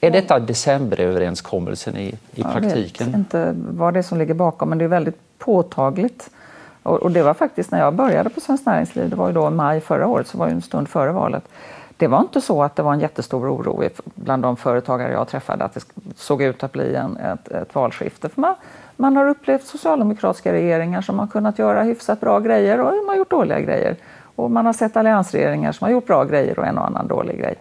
Är 0.00 0.10
detta 0.10 0.38
decemberöverenskommelsen 0.38 1.96
i, 1.96 2.14
i 2.34 2.42
praktiken? 2.42 2.92
Jag 2.98 3.06
vet 3.06 3.14
inte 3.14 3.54
vad 3.56 3.94
det 3.94 4.00
är 4.00 4.02
som 4.02 4.18
ligger 4.18 4.34
bakom, 4.34 4.68
men 4.68 4.78
det 4.78 4.84
är 4.84 4.88
väldigt 4.88 5.38
påtagligt. 5.38 6.30
Och, 6.82 7.02
och 7.02 7.10
det 7.10 7.22
var 7.22 7.34
faktiskt 7.34 7.70
när 7.70 7.80
jag 7.80 7.94
började 7.94 8.30
på 8.30 8.40
Svenskt 8.40 8.66
Näringsliv, 8.66 9.10
det 9.10 9.16
var 9.16 9.26
ju 9.26 9.32
då 9.32 9.50
maj 9.50 9.80
förra 9.80 10.06
året, 10.06 10.26
så 10.26 10.38
var 10.38 10.46
ju 10.46 10.52
en 10.52 10.62
stund 10.62 10.88
före 10.88 11.12
valet. 11.12 11.44
det 11.96 12.06
var 12.06 12.20
inte 12.20 12.40
så 12.40 12.62
att 12.62 12.76
det 12.76 12.82
var 12.82 12.92
en 12.92 13.00
jättestor 13.00 13.54
oro 13.54 13.82
bland 14.14 14.42
de 14.42 14.56
företagare 14.56 15.12
jag 15.12 15.28
träffade 15.28 15.64
att 15.64 15.74
det 15.74 15.84
såg 16.16 16.42
ut 16.42 16.62
att 16.62 16.72
bli 16.72 16.94
en, 16.94 17.16
ett, 17.16 17.48
ett 17.48 17.74
valskifte. 17.74 18.28
För 18.28 18.40
man, 18.40 18.54
man 18.96 19.16
har 19.16 19.28
upplevt 19.28 19.66
socialdemokratiska 19.66 20.52
regeringar 20.52 21.00
som 21.00 21.18
har 21.18 21.26
kunnat 21.26 21.58
göra 21.58 21.82
hyfsat 21.82 22.20
bra 22.20 22.40
grejer 22.40 22.80
och 22.80 22.92
de 22.92 23.08
har 23.08 23.16
gjort 23.16 23.30
dåliga 23.30 23.60
grejer. 23.60 23.96
Och 24.36 24.50
man 24.50 24.66
har 24.66 24.72
sett 24.72 24.96
alliansregeringar 24.96 25.72
som 25.72 25.84
har 25.84 25.92
gjort 25.92 26.06
bra 26.06 26.24
grejer 26.24 26.58
och 26.58 26.66
en 26.66 26.78
och 26.78 26.86
annan 26.86 27.06
dålig 27.06 27.38
grej. 27.38 27.54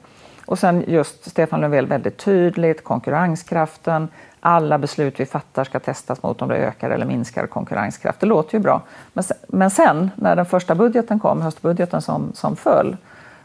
Och 0.45 0.59
sen 0.59 0.83
just 0.87 1.29
Stefan 1.29 1.61
Löfven 1.61 1.87
väldigt 1.87 2.17
tydligt, 2.17 2.83
konkurrenskraften, 2.83 4.07
alla 4.39 4.77
beslut 4.77 5.19
vi 5.19 5.25
fattar 5.25 5.63
ska 5.63 5.79
testas 5.79 6.23
mot 6.23 6.41
om 6.41 6.49
det 6.49 6.55
ökar 6.55 6.89
eller 6.89 7.05
minskar 7.05 7.47
konkurrenskraft. 7.47 8.19
Det 8.19 8.25
låter 8.25 8.57
ju 8.57 8.63
bra. 8.63 8.81
Men 9.13 9.23
sen, 9.23 9.37
men 9.47 9.69
sen 9.71 10.11
när 10.15 10.35
den 10.35 10.45
första 10.45 10.75
budgeten 10.75 11.19
kom, 11.19 11.41
höstbudgeten 11.41 12.01
som, 12.01 12.31
som 12.33 12.55
föll, 12.55 12.97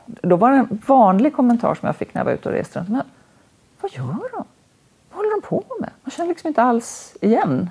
då 0.06 0.36
var 0.36 0.50
det 0.50 0.56
en 0.56 0.82
vanlig 0.86 1.36
kommentar 1.36 1.74
som 1.74 1.86
jag 1.86 1.96
fick 1.96 2.14
när 2.14 2.20
jag 2.20 2.24
var 2.24 2.32
ute 2.32 2.48
och 2.48 2.54
reste 2.54 2.78
runt. 2.78 2.88
Men 2.88 3.02
vad 3.80 3.92
gör 3.92 4.30
de? 4.32 4.44
Vad 5.10 5.16
håller 5.16 5.40
de 5.40 5.46
på 5.46 5.64
med? 5.80 5.90
Man 6.02 6.10
känner 6.10 6.28
liksom 6.28 6.48
inte 6.48 6.62
alls 6.62 7.16
igen 7.20 7.70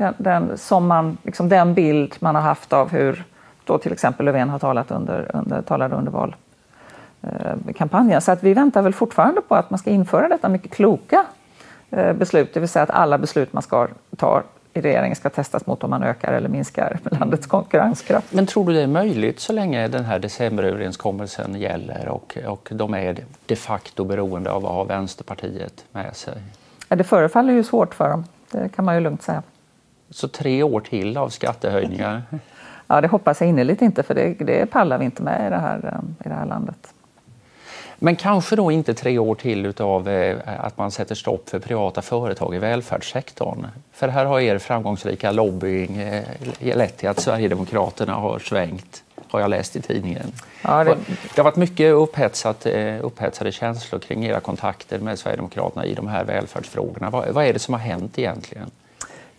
den, 0.00 0.14
den, 0.18 0.58
som 0.58 0.86
man, 0.86 1.18
liksom 1.22 1.48
den 1.48 1.74
bild 1.74 2.14
man 2.20 2.34
har 2.34 2.42
haft 2.42 2.72
av 2.72 2.90
hur 2.90 3.24
då 3.64 3.78
till 3.78 3.92
exempel 3.92 4.26
Löfven 4.26 4.48
har 4.48 4.58
talat 4.58 4.90
under, 4.90 5.30
under, 5.34 5.62
talade 5.62 5.96
under 5.96 6.12
valkampanjen. 6.12 8.16
Eh, 8.16 8.20
Så 8.20 8.32
att 8.32 8.42
vi 8.42 8.54
väntar 8.54 8.82
väl 8.82 8.92
fortfarande 8.92 9.40
på 9.40 9.54
att 9.54 9.70
man 9.70 9.78
ska 9.78 9.90
införa 9.90 10.28
detta 10.28 10.48
mycket 10.48 10.70
kloka 10.70 11.24
eh, 11.90 12.12
beslut, 12.12 12.54
det 12.54 12.60
vill 12.60 12.68
säga 12.68 12.82
att 12.82 12.90
alla 12.90 13.18
beslut 13.18 13.52
man 13.52 13.62
ska 13.62 13.88
ta 14.16 14.42
i 14.74 14.80
regeringen 14.80 15.16
ska 15.16 15.30
testas 15.30 15.66
mot 15.66 15.84
om 15.84 15.90
man 15.90 16.02
ökar 16.02 16.32
eller 16.32 16.48
minskar 16.48 16.98
landets 17.04 17.46
konkurrenskraft. 17.46 18.32
Men 18.32 18.46
tror 18.46 18.66
du 18.66 18.72
det 18.72 18.82
är 18.82 18.86
möjligt 18.86 19.40
så 19.40 19.52
länge 19.52 19.88
den 19.88 20.04
här 20.04 20.18
decemberöverenskommelsen 20.18 21.54
gäller 21.54 22.08
och, 22.08 22.38
och 22.46 22.68
de 22.72 22.94
är 22.94 23.16
de 23.46 23.56
facto 23.56 24.04
beroende 24.04 24.50
av 24.50 24.66
att 24.66 24.72
ha 24.72 24.84
Vänsterpartiet 24.84 25.84
med 25.92 26.16
sig? 26.16 26.42
Ja, 26.88 26.96
det 26.96 27.04
förefaller 27.04 27.52
ju 27.52 27.64
svårt 27.64 27.94
för 27.94 28.08
dem, 28.08 28.24
det 28.50 28.68
kan 28.68 28.84
man 28.84 28.94
ju 28.94 29.00
lugnt 29.00 29.22
säga. 29.22 29.42
Så 30.10 30.28
tre 30.28 30.62
år 30.62 30.80
till 30.80 31.16
av 31.16 31.28
skattehöjningar? 31.28 32.22
Ja, 32.86 33.00
det 33.00 33.08
hoppas 33.08 33.40
jag 33.40 33.48
innerligt 33.48 33.82
inte, 33.82 34.02
för 34.02 34.14
det, 34.14 34.34
det 34.38 34.66
pallar 34.66 34.98
vi 34.98 35.04
inte 35.04 35.22
med 35.22 35.46
i 35.46 35.50
det 35.50 35.58
här, 35.58 36.00
i 36.24 36.28
det 36.28 36.34
här 36.34 36.46
landet. 36.46 36.94
Men 38.02 38.16
kanske 38.16 38.56
då 38.56 38.70
inte 38.70 38.94
tre 38.94 39.18
år 39.18 39.34
till 39.34 39.66
utav 39.66 40.08
eh, 40.08 40.36
att 40.58 40.78
man 40.78 40.90
sätter 40.90 41.14
stopp 41.14 41.48
för 41.48 41.58
privata 41.58 42.02
företag 42.02 42.54
i 42.54 42.58
välfärdssektorn. 42.58 43.66
För 43.92 44.08
här 44.08 44.24
har 44.24 44.40
er 44.40 44.58
framgångsrika 44.58 45.32
lobbying 45.32 45.96
eh, 45.96 46.24
lett 46.60 46.96
till 46.96 47.08
att 47.08 47.20
Sverigedemokraterna 47.20 48.14
har 48.14 48.38
svängt, 48.38 49.02
har 49.28 49.40
jag 49.40 49.50
läst 49.50 49.76
i 49.76 49.82
tidningen. 49.82 50.32
Ja, 50.62 50.84
det... 50.84 50.96
det 51.34 51.36
har 51.36 51.44
varit 51.44 51.56
mycket 51.56 51.92
upphetsat, 51.92 52.66
eh, 52.66 53.04
upphetsade 53.04 53.52
känslor 53.52 53.98
kring 53.98 54.24
era 54.24 54.40
kontakter 54.40 54.98
med 54.98 55.18
Sverigedemokraterna 55.18 55.84
i 55.84 55.94
de 55.94 56.08
här 56.08 56.24
välfärdsfrågorna. 56.24 57.10
Vad, 57.10 57.28
vad 57.28 57.44
är 57.44 57.52
det 57.52 57.58
som 57.58 57.74
har 57.74 57.80
hänt 57.80 58.18
egentligen? 58.18 58.70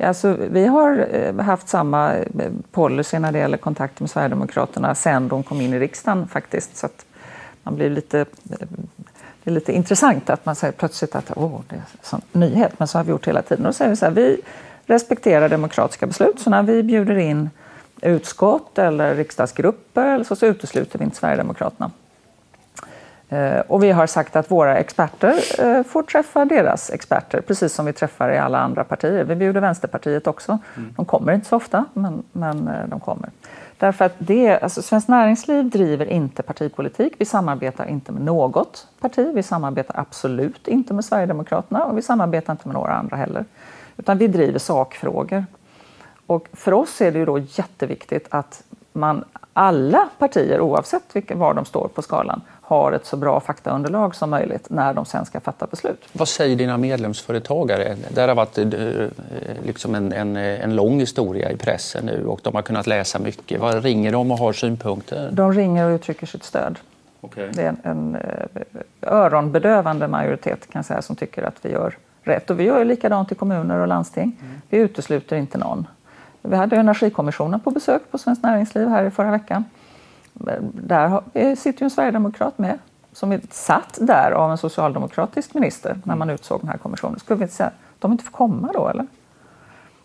Alltså, 0.04 0.38
vi 0.40 0.68
har 0.68 1.08
eh, 1.12 1.36
haft 1.40 1.70
samma 1.70 2.14
eh, 2.14 2.26
policy 2.72 3.20
när 3.20 3.32
det 3.32 3.40
gäller 3.40 3.58
kontakter 3.58 4.04
med 4.04 4.10
Sverigedemokraterna 4.10 4.96
sen 4.96 5.28
de 5.28 5.44
kom 5.44 5.62
in 5.62 5.74
i 5.74 5.80
riksdagen 5.80 6.28
faktiskt. 6.28 6.78
Så 6.78 6.88
man 7.64 7.76
blir 7.76 7.90
lite, 7.90 8.20
eh, 8.20 8.26
det 9.44 9.50
är 9.50 9.52
lite 9.52 9.74
intressant 9.74 10.30
att 10.30 10.46
man 10.46 10.56
säger 10.56 10.72
plötsligt 10.72 11.16
att 11.16 11.32
åh, 11.36 11.62
det 11.70 11.76
är 11.76 11.80
en 11.80 11.86
sån 12.02 12.22
nyhet, 12.32 12.80
men 12.80 12.88
så 12.88 12.98
har 12.98 13.04
vi 13.04 13.12
gjort 13.12 13.28
hela 13.28 13.42
tiden. 13.42 13.66
Och 13.66 13.76
säger 13.76 13.90
vi 13.90 13.96
så 13.96 14.06
här, 14.06 14.12
vi 14.12 14.42
respekterar 14.86 15.50
demokratiska 15.50 16.08
beslut, 16.08 16.40
så 16.40 16.50
när 16.50 16.64
vi 16.64 16.84
bjuder 16.84 17.18
in 17.18 17.50
utskott 18.02 18.78
eller 18.78 19.16
riksdagsgrupper 19.16 20.24
så, 20.24 20.36
så 20.36 20.46
utesluter 20.46 21.00
vi 21.00 21.06
inte 21.06 21.18
Sverigedemokraterna. 21.18 21.92
Eh, 23.32 23.60
och 23.60 23.84
vi 23.84 23.92
har 23.92 24.08
sagt 24.08 24.36
att 24.36 24.52
våra 24.52 24.78
experter 24.78 25.36
eh, 25.60 25.84
får 25.84 26.04
träffa 26.04 26.46
deras 26.46 26.90
experter, 26.90 27.42
precis 27.42 27.74
som 27.74 27.86
vi 27.86 27.94
träffar 27.94 28.30
i 28.32 28.38
alla 28.38 28.60
andra 28.60 28.84
partier. 28.84 29.24
Vi 29.24 29.36
bjuder 29.36 29.62
Vänsterpartiet 29.62 30.28
också. 30.28 30.58
Mm. 30.78 30.94
De 30.96 31.06
kommer 31.06 31.34
inte 31.34 31.48
så 31.48 31.56
ofta, 31.56 31.86
men, 31.94 32.24
men 32.32 32.68
eh, 32.68 32.88
de 32.88 33.00
kommer. 33.00 33.30
Därför 33.78 34.06
att 34.06 34.16
det, 34.18 34.60
alltså 34.60 34.82
Svenskt 34.82 35.10
Näringsliv 35.10 35.70
driver 35.70 36.06
inte 36.06 36.44
partipolitik. 36.44 37.14
Vi 37.18 37.26
samarbetar 37.26 37.86
inte 37.86 38.12
med 38.12 38.22
något 38.22 38.88
parti. 39.00 39.32
Vi 39.34 39.44
samarbetar 39.44 40.00
absolut 40.00 40.68
inte 40.68 40.94
med 40.94 41.06
Sverigedemokraterna 41.06 41.86
och 41.86 41.98
vi 41.98 42.02
samarbetar 42.02 42.54
inte 42.54 42.68
med 42.68 42.76
några 42.76 42.94
andra 42.94 43.18
heller. 43.18 43.46
Utan 43.98 44.18
vi 44.18 44.28
driver 44.28 44.60
sakfrågor. 44.60 45.46
Och 46.28 46.48
för 46.54 46.74
oss 46.74 47.02
är 47.02 47.12
det 47.12 47.20
ju 47.20 47.26
då 47.26 47.38
jätteviktigt 47.40 48.28
att 48.30 48.64
man, 48.94 49.24
alla 49.54 50.10
partier, 50.20 50.62
oavsett 50.62 51.04
vilka, 51.14 51.36
var 51.36 51.54
de 51.54 51.66
står 51.66 51.88
på 51.88 52.02
skalan, 52.02 52.42
har 52.62 52.92
ett 52.92 53.06
så 53.06 53.18
bra 53.18 53.40
faktaunderlag 53.40 54.16
som 54.16 54.30
möjligt 54.30 54.70
när 54.70 54.94
de 54.94 55.06
sen 55.06 55.26
ska 55.26 55.40
fatta 55.40 55.68
beslut. 55.68 56.06
Vad 56.14 56.28
säger 56.28 56.56
dina 56.56 56.78
medlemsföretagare? 56.78 57.96
Det 58.10 58.22
har 58.22 58.36
varit 58.36 58.58
eh, 58.58 58.66
liksom 59.66 59.96
en, 59.96 60.14
en, 60.14 60.36
en 60.36 60.76
lång 60.76 61.00
historia 61.00 61.52
i 61.52 61.58
pressen 61.58 62.06
nu 62.06 62.26
och 62.26 62.40
de 62.44 62.56
har 62.56 62.62
kunnat 62.62 62.88
läsa 62.88 63.20
mycket. 63.20 63.62
Vad 63.62 63.84
ringer 63.84 64.12
de 64.12 64.32
och 64.32 64.38
har 64.38 64.54
synpunkter? 64.54 65.30
De 65.32 65.54
ringer 65.54 65.86
och 65.86 65.96
uttrycker 65.96 66.28
sitt 66.28 66.44
stöd. 66.44 66.80
Okay. 67.22 67.50
Det 67.52 67.62
är 67.62 67.68
en, 67.68 67.78
en 67.84 68.16
eh, 68.16 69.12
öronbedövande 69.14 70.08
majoritet 70.08 70.70
kan 70.72 70.84
säga, 70.84 71.02
som 71.02 71.16
tycker 71.16 71.44
att 71.44 71.56
vi 71.62 71.72
gör 71.72 71.98
rätt. 72.24 72.50
Och 72.50 72.60
vi 72.60 72.64
gör 72.64 72.86
likadant 72.86 73.32
i 73.32 73.36
kommuner 73.36 73.80
och 73.80 73.88
landsting. 73.88 74.38
Mm. 74.42 74.62
Vi 74.70 74.78
utesluter 74.78 75.36
inte 75.36 75.58
någon. 75.58 75.88
Vi 76.42 76.56
hade 76.56 76.76
Energikommissionen 76.76 77.60
på 77.60 77.72
besök 77.72 78.12
på 78.12 78.18
Svenskt 78.18 78.44
Näringsliv 78.44 78.88
här 78.88 79.04
i 79.04 79.12
förra 79.12 79.32
veckan 79.32 79.66
där 80.74 81.22
sitter 81.56 81.82
ju 81.82 81.86
en 81.86 81.90
sverigedemokrat 81.90 82.58
med 82.58 82.80
som 83.14 83.32
är 83.32 83.42
satt 83.50 83.98
där 84.02 84.32
av 84.32 84.52
en 84.52 84.58
socialdemokratisk 84.58 85.54
minister 85.54 86.00
när 86.04 86.16
man 86.16 86.30
utsåg 86.30 86.60
den 86.60 86.70
här 86.70 86.78
kommissionen. 86.78 87.20
Skulle 87.20 87.38
vi 87.38 87.44
inte 87.44 87.56
säga 87.56 87.68
att 87.68 87.76
de 88.00 88.12
inte 88.12 88.24
får 88.24 88.32
komma 88.32 88.72
då 88.74 88.88
eller? 88.88 89.08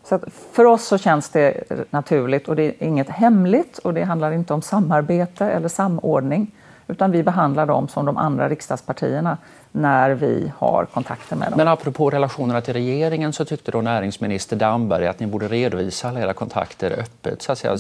Så 0.05 0.21
för 0.53 0.65
oss 0.65 0.85
så 0.85 0.99
känns 0.99 1.29
det 1.29 1.65
naturligt 1.93 2.49
och 2.49 2.57
det 2.57 2.63
är 2.63 2.87
inget 2.87 3.09
hemligt 3.09 3.79
och 3.79 3.95
det 3.95 4.03
handlar 4.03 4.33
inte 4.33 4.55
om 4.55 4.63
samarbete 4.63 5.47
eller 5.51 5.69
samordning 5.69 6.55
utan 6.89 7.11
vi 7.11 7.23
behandlar 7.23 7.67
dem 7.67 7.89
som 7.89 8.07
de 8.07 8.17
andra 8.17 8.49
riksdagspartierna 8.49 9.39
när 9.73 10.11
vi 10.11 10.53
har 10.59 10.85
kontakter 10.85 11.37
med 11.37 11.51
dem. 11.51 11.57
Men 11.57 11.69
apropå 11.69 12.11
relationerna 12.11 12.61
till 12.61 12.75
regeringen 12.75 13.33
så 13.33 13.45
tyckte 13.45 13.71
då 13.71 13.81
näringsminister 13.81 14.57
Damberg 14.57 15.07
att 15.07 15.21
ni 15.21 15.27
borde 15.27 15.49
redovisa 15.49 16.09
alla 16.09 16.21
era 16.21 16.33
kontakter 16.33 16.91
öppet. 16.91 17.43
Så 17.43 17.53
att 17.53 17.59
säga. 17.59 17.77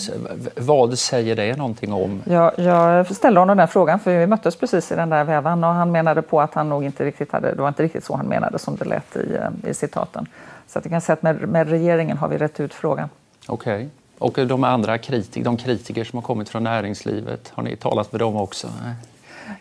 Vad 0.57 0.99
säger 0.99 1.37
det 1.37 1.57
någonting 1.57 1.93
om? 1.93 2.23
Ja, 2.25 2.53
jag 2.57 3.17
ställde 3.17 3.41
honom 3.41 3.57
den 3.57 3.69
frågan 3.69 4.01
för 4.01 4.19
vi 4.19 4.27
möttes 4.27 4.57
precis 4.57 4.93
i 4.93 4.95
den 4.95 5.11
där 5.11 5.25
vävan 5.25 5.65
och 5.65 5.71
han 5.71 5.93
menade 5.93 6.23
på 6.23 6.41
att 6.41 6.55
han 6.55 6.69
nog 6.69 6.85
inte 6.85 7.05
riktigt 7.05 7.33
hade, 7.33 7.55
det 7.55 7.63
var 7.63 7.69
inte 7.69 7.83
riktigt 7.83 8.05
så 8.05 8.17
han 8.17 8.27
menade 8.27 8.59
som 8.59 8.77
det 8.77 8.85
lät 8.85 9.17
i, 9.17 9.39
i 9.67 9.75
citaten. 9.75 10.27
Så 10.67 10.79
att 10.79 10.85
jag 10.85 10.93
kan 10.93 11.01
säga 11.01 11.15
att 11.15 11.23
med, 11.23 11.49
med 11.49 11.69
regeringen 11.69 12.19
har 12.19 12.29
vi 12.29 12.39
rätt 12.39 12.61
ut 12.61 12.75
frågan. 12.75 13.09
Okej. 13.47 13.75
Okay. 13.75 13.89
Och 14.19 14.47
de 14.47 14.65
andra 14.65 14.99
kritik, 14.99 15.45
de 15.45 15.57
kritiker 15.57 16.05
som 16.05 16.17
har 16.17 16.23
kommit 16.23 16.49
från 16.49 16.65
näringslivet, 16.65 17.53
har 17.55 17.63
ni 17.63 17.77
talat 17.77 18.13
med 18.13 18.21
dem 18.21 18.37
också? 18.37 18.69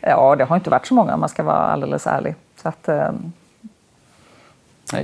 Ja, 0.02 0.36
det 0.36 0.44
har 0.44 0.56
inte 0.56 0.70
varit 0.70 0.88
så 0.88 0.94
många 0.94 1.14
om 1.14 1.20
man 1.20 1.30
ska 1.30 1.44
vara 1.44 1.58
alldeles 1.58 2.08
ärlig. 2.08 2.36
Så 2.62 2.70
att, 2.70 2.88
eh, 2.88 3.12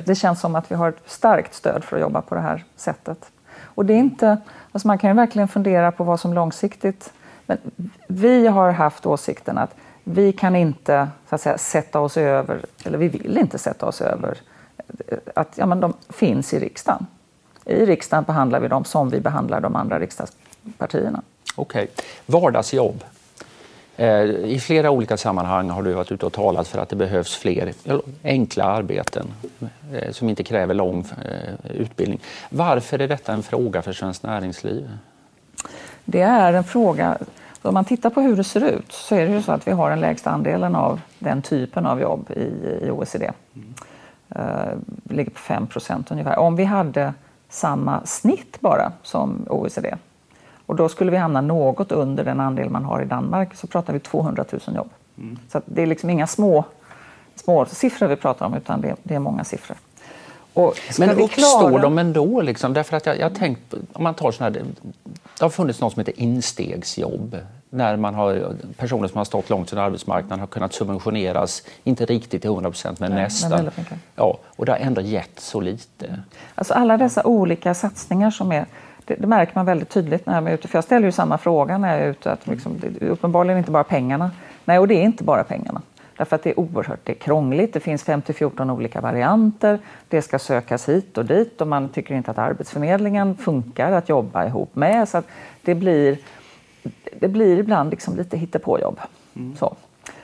det 0.06 0.16
känns 0.16 0.40
som 0.40 0.56
att 0.56 0.72
vi 0.72 0.76
har 0.76 0.90
ett 0.90 1.02
starkt 1.06 1.54
stöd 1.54 1.84
för 1.84 1.96
att 1.96 2.02
jobba 2.02 2.22
på 2.22 2.36
det 2.36 2.42
här 2.42 2.64
sättet. 2.76 3.32
Och 3.62 3.86
det 3.86 3.94
är 3.94 3.98
inte, 3.98 4.38
alltså 4.72 4.88
man 4.88 4.98
kan 4.98 5.10
ju 5.10 5.16
verkligen 5.16 5.48
fundera 5.48 5.92
på 5.92 6.04
vad 6.04 6.20
som 6.20 6.34
långsiktigt... 6.34 7.14
Men 7.46 7.58
vi 8.08 8.48
har 8.48 8.72
haft 8.72 9.06
åsikten 9.06 9.58
att 9.58 9.76
vi 10.04 10.34
kan 10.34 10.56
inte 10.56 11.08
så 11.30 11.36
att 11.36 11.42
säga, 11.42 11.58
sätta 11.58 12.00
oss 12.00 12.18
över, 12.18 12.66
eller 12.84 12.98
vi 12.98 13.08
vill 13.08 13.38
inte 13.38 13.58
sätta 13.58 13.86
oss 13.86 14.02
över, 14.02 14.38
att 15.36 15.58
ja, 15.58 15.66
men 15.66 15.80
de 15.80 15.94
finns 16.10 16.54
i 16.54 16.60
riksdagen. 16.60 17.08
I 17.72 17.86
riksdagen 17.86 18.24
behandlar 18.24 18.60
vi 18.60 18.68
dem 18.68 18.86
som 18.86 19.10
vi 19.10 19.20
behandlar 19.20 19.62
de 19.62 19.76
andra 19.76 20.00
riksdagspartierna. 20.00 21.22
Okej. 21.56 21.84
Okay. 21.84 22.06
Vardagsjobb. 22.26 23.04
Eh, 23.98 24.24
I 24.26 24.60
flera 24.60 24.92
olika 24.92 25.18
sammanhang 25.18 25.70
har 25.70 25.84
du 25.84 25.94
varit 25.94 26.12
ute 26.12 26.26
och 26.26 26.34
talat 26.34 26.68
för 26.68 26.80
att 26.80 26.90
det 26.90 26.96
behövs 26.96 27.36
fler 27.36 27.74
enkla 28.24 28.64
arbeten 28.64 29.28
eh, 29.94 30.12
som 30.12 30.30
inte 30.30 30.44
kräver 30.44 30.74
lång 30.74 31.06
eh, 31.26 31.72
utbildning. 31.72 32.20
Varför 32.50 33.00
är 33.00 33.08
detta 33.08 33.34
en 33.34 33.44
fråga 33.44 33.82
för 33.82 33.94
Svenskt 33.94 34.24
Näringsliv? 34.24 34.90
Det 36.06 36.22
är 36.22 36.54
en 36.54 36.64
fråga 36.64 37.18
om 37.62 37.74
man 37.74 37.86
tittar 37.86 38.10
på 38.10 38.22
hur 38.22 38.36
det 38.36 38.44
ser 38.44 38.64
ut 38.64 38.92
så 38.92 39.16
är 39.16 39.26
det 39.26 39.34
ju 39.34 39.42
så 39.42 39.52
att 39.52 39.68
vi 39.68 39.72
har 39.72 39.90
den 39.90 40.00
lägsta 40.00 40.30
andelen 40.30 40.76
av 40.76 41.02
den 41.20 41.42
typen 41.42 41.86
av 41.86 42.02
jobb 42.02 42.32
i, 42.36 42.86
i 42.86 42.92
OECD. 42.92 43.32
Mm. 43.56 43.74
Vi 45.04 45.16
ligger 45.16 45.32
på 45.32 45.40
5 45.40 45.68
procent 45.68 46.12
ungefär. 46.12 46.40
Om 46.40 46.56
vi 46.56 46.64
hade 46.64 47.14
samma 47.52 48.06
snitt 48.06 48.62
bara 48.62 48.92
som 49.04 49.46
OECD 49.50 49.96
och 50.72 50.78
då 50.78 50.90
skulle 50.90 51.12
vi 51.12 51.18
hamna 51.18 51.42
något 51.42 51.92
under 51.92 52.24
den 52.24 52.40
andel 52.40 52.70
man 52.70 52.86
har 52.86 53.02
i 53.02 53.06
Danmark, 53.06 53.56
så 53.56 53.68
pratar 53.68 53.94
vi 53.94 54.00
200 54.00 54.46
000 54.52 54.76
jobb. 54.76 54.90
Mm. 55.18 55.40
Så 55.50 55.62
det 55.66 55.82
är 55.82 55.86
liksom 55.86 56.10
inga 56.10 56.28
små, 56.28 56.66
små 57.36 57.66
siffror 57.66 58.08
vi 58.08 58.16
pratar 58.16 58.46
om, 58.46 58.54
utan 58.54 58.82
det, 58.82 58.96
det 59.04 59.16
är 59.16 59.20
många 59.20 59.44
siffror. 59.44 59.78
Men 61.00 61.10
uppstår 61.10 61.70
klara... 61.70 61.82
de 61.82 61.98
ändå? 61.98 62.42
Liksom? 62.42 62.74
Därför 62.74 62.98
att 62.98 63.06
jag, 63.06 63.20
jag 63.20 63.36
tänkt, 63.36 63.74
om 63.94 64.04
man 64.04 64.14
tar 64.14 64.32
såna 64.32 64.50
här, 64.50 64.66
det 65.38 65.44
har 65.44 65.50
funnits 65.50 65.82
något 65.82 65.94
som 65.94 66.00
heter 66.00 66.20
instegsjobb 66.20 67.38
när 67.74 67.98
man 67.98 68.16
har, 68.16 68.56
personer 68.78 69.08
som 69.08 69.18
har 69.18 69.26
stått 69.26 69.50
långt 69.50 69.70
från 69.70 69.80
arbetsmarknaden 69.80 70.40
har 70.40 70.48
kunnat 70.48 70.74
subventioneras, 70.74 71.64
inte 71.84 72.06
riktigt 72.06 72.42
till 72.42 72.52
100 72.52 72.70
procent, 72.70 73.00
men 73.00 73.12
Nej, 73.12 73.24
nästan. 73.24 73.64
Men 73.64 73.86
ja, 74.16 74.40
och 74.46 74.66
det 74.66 74.72
har 74.72 74.80
ändå 74.80 75.02
gett 75.02 75.40
så 75.40 75.62
lite. 75.62 76.20
Alltså 76.56 76.74
alla 76.74 76.98
dessa 76.98 77.24
olika 77.24 77.74
satsningar 77.74 78.32
som 78.32 78.52
är 78.52 78.66
det, 79.06 79.16
det, 79.16 79.28
märker 79.28 79.52
man 79.56 79.66
väldigt 79.66 79.90
tydligt 79.90 80.26
när 80.26 80.34
jag 80.42 80.50
är 80.50 80.54
ute. 80.54 80.68
För 80.68 80.78
jag 80.78 80.84
ställer 80.84 81.06
ju 81.06 81.12
samma 81.12 81.38
fråga 81.38 81.78
när 81.78 81.98
jag 81.98 82.06
är 82.06 82.10
ute. 82.10 82.32
Att 82.32 82.48
liksom, 82.48 82.80
det 82.80 83.06
uppenbarligen 83.08 83.58
inte 83.58 83.72
bara 83.72 83.84
pengarna. 83.84 84.32
Nej, 84.66 84.80
och 84.80 84.88
det 84.88 84.96
är 84.96 85.04
inte 85.04 85.24
bara 85.24 85.44
pengarna. 85.44 85.82
Därför 86.18 86.36
att 86.36 86.44
det 86.44 86.50
är 86.50 86.60
oerhört 86.60 87.00
det 87.04 87.12
är 87.12 87.16
krångligt. 87.16 87.74
Det 87.74 87.80
finns 87.80 88.06
5-14 88.06 88.72
olika 88.72 89.02
varianter. 89.02 89.80
Det 90.08 90.22
ska 90.22 90.40
sökas 90.40 90.90
hit 90.90 91.18
och 91.18 91.26
dit 91.26 91.62
och 91.62 91.68
man 91.68 91.90
tycker 91.90 92.16
inte 92.16 92.32
att 92.32 92.38
Arbetsförmedlingen 92.38 93.38
funkar 93.38 93.92
att 93.92 94.10
jobba 94.10 94.46
ihop 94.46 94.76
med. 94.76 95.10
Så 95.10 95.22
det, 95.62 95.76
blir, 95.76 96.18
det 97.20 97.28
blir 97.28 97.58
ibland 97.58 97.92
liksom 97.92 98.18
lite 98.18 98.38
hittepåjobb. 98.38 99.00
Mm. 99.36 99.56
Så. 99.56 99.76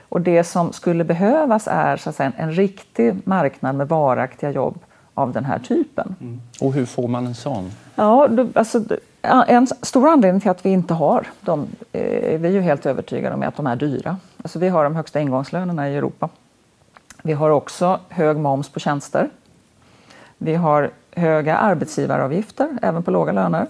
Och 0.10 0.22
det 0.22 0.44
som 0.44 0.74
skulle 0.74 1.04
behövas 1.04 1.68
är 1.68 1.98
så 1.98 2.10
att 2.10 2.16
säga, 2.16 2.32
en, 2.38 2.52
riktig 2.52 3.16
marknad 3.24 3.76
med 3.76 3.88
varaktiga 3.88 4.52
jobb 4.52 4.80
av 5.14 5.34
den 5.34 5.46
här 5.46 5.60
typen. 5.60 6.16
Mm. 6.22 6.42
Och 6.62 6.74
hur 6.74 6.86
får 6.86 7.08
man 7.08 7.26
en 7.26 7.36
sån? 7.36 7.72
Ja, 7.96 8.30
alltså, 8.54 8.84
en 9.22 9.68
stor 9.68 10.10
anledning 10.10 10.42
till 10.42 10.52
att 10.52 10.66
vi 10.66 10.70
inte 10.70 10.94
har 10.94 11.28
dem, 11.42 11.68
eh, 11.92 12.40
vi 12.40 12.48
är 12.48 12.52
ju 12.52 12.62
helt 12.62 12.86
övertygade 12.86 13.36
om, 13.36 13.44
är 13.44 13.48
att 13.48 13.56
de 13.56 13.68
är 13.68 13.76
dyra. 13.76 14.18
Alltså, 14.42 14.60
vi 14.60 14.70
har 14.70 14.84
de 14.84 14.96
högsta 14.96 15.20
ingångslönerna 15.20 15.90
i 15.90 15.96
Europa. 15.96 16.30
Vi 17.24 17.34
har 17.34 17.50
också 17.50 18.00
hög 18.10 18.38
moms 18.38 18.70
på 18.70 18.80
tjänster. 18.80 19.30
Vi 20.38 20.56
har 20.56 20.92
höga 21.12 21.58
arbetsgivaravgifter, 21.58 22.78
även 22.82 23.04
på 23.04 23.12
låga 23.12 23.32
löner. 23.32 23.68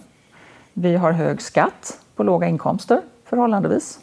Vi 0.74 0.96
har 0.96 1.12
hög 1.12 1.42
skatt 1.42 2.00
på 2.18 2.24
låga 2.24 2.48
inkomster, 2.48 3.02
förhållandevis. 3.26 4.00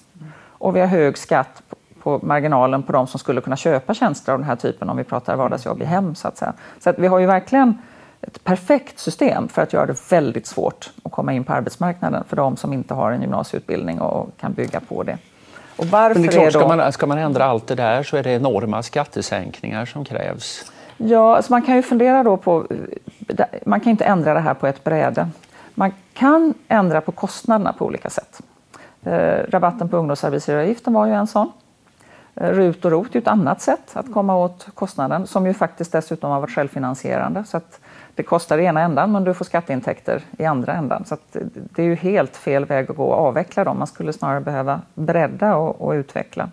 Och 0.48 0.76
vi 0.76 0.80
har 0.80 0.86
hög 0.86 1.18
skatt 1.18 1.62
på 2.02 2.20
marginalen 2.22 2.82
på 2.82 2.92
de 2.92 3.06
som 3.06 3.20
skulle 3.20 3.40
kunna 3.40 3.56
köpa 3.56 3.94
tjänster 3.94 4.32
av 4.32 4.38
den 4.38 4.48
här 4.48 4.56
typen 4.56 4.90
om 4.90 4.96
vi 4.96 5.04
pratar 5.04 5.36
vardagsjobb 5.36 5.82
i 5.82 5.84
hem. 5.84 6.14
Så 6.14 6.28
att 6.28 6.36
säga. 6.36 6.52
Så 6.80 6.90
att 6.90 6.98
vi 6.98 7.06
har 7.06 7.18
ju 7.18 7.26
verkligen 7.26 7.78
ett 8.20 8.44
perfekt 8.44 8.98
system 8.98 9.48
för 9.48 9.62
att 9.62 9.72
göra 9.72 9.86
det 9.86 10.12
väldigt 10.12 10.46
svårt 10.46 10.90
att 11.02 11.12
komma 11.12 11.32
in 11.32 11.44
på 11.44 11.52
arbetsmarknaden 11.52 12.24
för 12.28 12.36
de 12.36 12.56
som 12.56 12.72
inte 12.72 12.94
har 12.94 13.10
en 13.10 13.20
gymnasieutbildning 13.20 14.00
och 14.00 14.28
kan 14.40 14.52
bygga 14.52 14.80
på 14.80 15.02
det. 15.02 15.18
Och 15.76 15.86
varför 15.86 16.20
Men 16.20 16.28
det 16.28 16.36
är 16.36 16.50
klart, 16.50 16.52
ska, 16.52 16.76
man, 16.76 16.92
ska 16.92 17.06
man 17.06 17.18
ändra 17.18 17.44
allt 17.44 17.66
det 17.66 17.74
där 17.74 18.02
så 18.02 18.16
är 18.16 18.22
det 18.22 18.30
enorma 18.30 18.82
skattesänkningar 18.82 19.86
som 19.86 20.04
krävs. 20.04 20.72
Ja, 20.96 21.42
så 21.42 21.52
man 21.52 21.62
kan 21.62 21.76
ju 21.76 21.82
fundera 21.82 22.22
då 22.22 22.36
på... 22.36 22.66
Man 23.64 23.80
kan 23.80 23.90
inte 23.90 24.04
ändra 24.04 24.34
det 24.34 24.40
här 24.40 24.54
på 24.54 24.66
ett 24.66 24.84
bräde. 24.84 25.28
Man 25.74 25.92
kan 26.12 26.54
ändra 26.68 27.00
på 27.00 27.12
kostnaderna 27.12 27.72
på 27.72 27.86
olika 27.86 28.10
sätt. 28.10 28.40
Eh, 29.02 29.38
rabatten 29.48 29.88
på 29.88 29.96
ungdomsarbetsgivaravgiften 29.96 30.92
var 30.92 31.06
ju 31.06 31.12
en 31.12 31.26
sån. 31.26 31.52
Eh, 32.34 32.48
RUT 32.50 32.84
och 32.84 32.90
ROT 32.90 33.14
är 33.14 33.18
ett 33.18 33.28
annat 33.28 33.60
sätt 33.60 33.90
att 33.92 34.12
komma 34.12 34.36
åt 34.36 34.66
kostnaden 34.74 35.26
som 35.26 35.46
ju 35.46 35.54
faktiskt 35.54 35.92
dessutom 35.92 36.30
har 36.30 36.40
varit 36.40 36.54
självfinansierande. 36.54 37.44
Så 37.44 37.56
att 37.56 37.80
det 38.14 38.22
kostar 38.22 38.58
i 38.58 38.64
ena 38.64 38.80
ändan 38.80 39.12
men 39.12 39.24
du 39.24 39.34
får 39.34 39.44
skatteintäkter 39.44 40.22
i 40.38 40.44
andra 40.44 40.72
ändan. 40.72 41.04
Så 41.04 41.16
det 41.52 41.82
är 41.82 41.86
ju 41.86 41.94
helt 41.94 42.36
fel 42.36 42.64
väg 42.64 42.90
att 42.90 42.96
gå 42.96 43.12
att 43.12 43.18
avveckla 43.18 43.64
dem. 43.64 43.78
Man 43.78 43.86
skulle 43.86 44.12
snarare 44.12 44.40
behöva 44.40 44.80
bredda 44.94 45.56
och, 45.56 45.80
och 45.80 45.90
utveckla. 45.92 46.48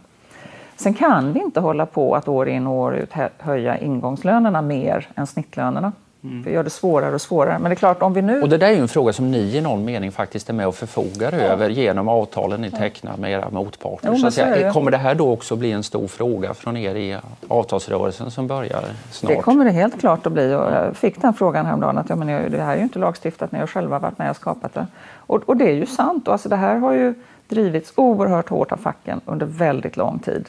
Sen 0.76 0.94
kan 0.94 1.34
vi 1.34 1.40
inte 1.40 1.60
hålla 1.60 1.86
på 1.86 2.16
att 2.16 2.28
år 2.28 2.50
in 2.50 2.68
och 2.68 2.74
år 2.74 2.96
ut 2.96 3.14
höja 3.38 3.78
ingångslönerna 3.78 4.62
mer 4.62 5.08
än 5.16 5.28
snittlönerna. 5.28 5.92
Mm. 6.24 6.44
Det 6.44 6.52
gör 6.52 6.64
det 6.64 6.70
svårare 6.70 7.16
och 7.16 7.22
svårare. 7.22 7.60
Men 7.60 7.70
det 7.70 7.74
är 7.74 7.76
klart, 7.76 8.02
om 8.02 8.14
vi 8.14 8.22
nu... 8.22 8.42
Och 8.42 8.50
det 8.50 8.58
där 8.58 8.68
är 8.68 8.72
ju 8.72 8.80
en 8.80 8.88
fråga 8.88 9.14
som 9.14 9.32
ni 9.32 9.58
i 9.58 9.62
någon 9.62 9.86
mening 9.86 10.12
faktiskt 10.12 10.50
är 10.50 10.54
med 10.54 10.68
och 10.68 10.76
förfogar 10.76 11.32
ja. 11.32 11.40
över 11.40 11.70
genom 11.70 12.08
avtalen 12.08 12.62
ni 12.62 12.72
tecknar 12.72 13.18
med 13.18 13.32
era 13.32 13.50
motparter. 13.50 14.10
Jo, 14.12 14.18
så 14.18 14.32
säga, 14.32 14.74
kommer 14.74 14.92
det 14.92 14.98
här 14.98 15.16
då 15.16 15.32
också 15.32 15.56
bli 15.56 15.72
en 15.72 15.84
stor 15.84 16.08
fråga 16.08 16.54
från 16.54 16.78
er 16.78 16.96
i 16.96 17.18
avtalsrörelsen 17.48 18.32
som 18.32 18.48
börjar 18.48 18.84
snart? 19.12 19.32
Det 19.32 19.42
kommer 19.42 19.66
det 19.66 19.72
helt 19.72 20.00
klart 20.00 20.26
att 20.26 20.34
bli. 20.34 20.54
Och 20.54 20.72
jag 20.72 20.98
fick 20.98 21.22
den 21.22 21.34
frågan 21.34 21.66
häromdagen 21.66 21.98
att 21.98 22.10
ja, 22.10 22.16
men 22.16 22.52
det 22.52 22.62
här 22.62 22.74
är 22.74 22.78
ju 22.78 22.84
inte 22.84 23.00
lagstiftat, 23.00 23.52
ni 23.52 23.60
har 23.60 23.68
själva 23.68 24.00
varit 24.00 24.18
med 24.18 24.30
och 24.30 24.36
skapat 24.36 24.74
det. 24.74 24.88
Och, 25.16 25.50
och 25.50 25.58
det 25.58 25.70
är 25.70 25.74
ju 25.74 25.86
sant. 25.86 26.28
Och 26.28 26.34
alltså, 26.34 26.50
det 26.50 26.56
här 26.56 26.76
har 26.76 26.94
ju 26.94 27.14
drivits 27.48 27.94
oerhört 27.96 28.50
hårt 28.50 28.72
av 28.72 28.78
facken 28.78 29.22
under 29.26 29.46
väldigt 29.46 29.98
lång 29.98 30.20
tid. 30.20 30.46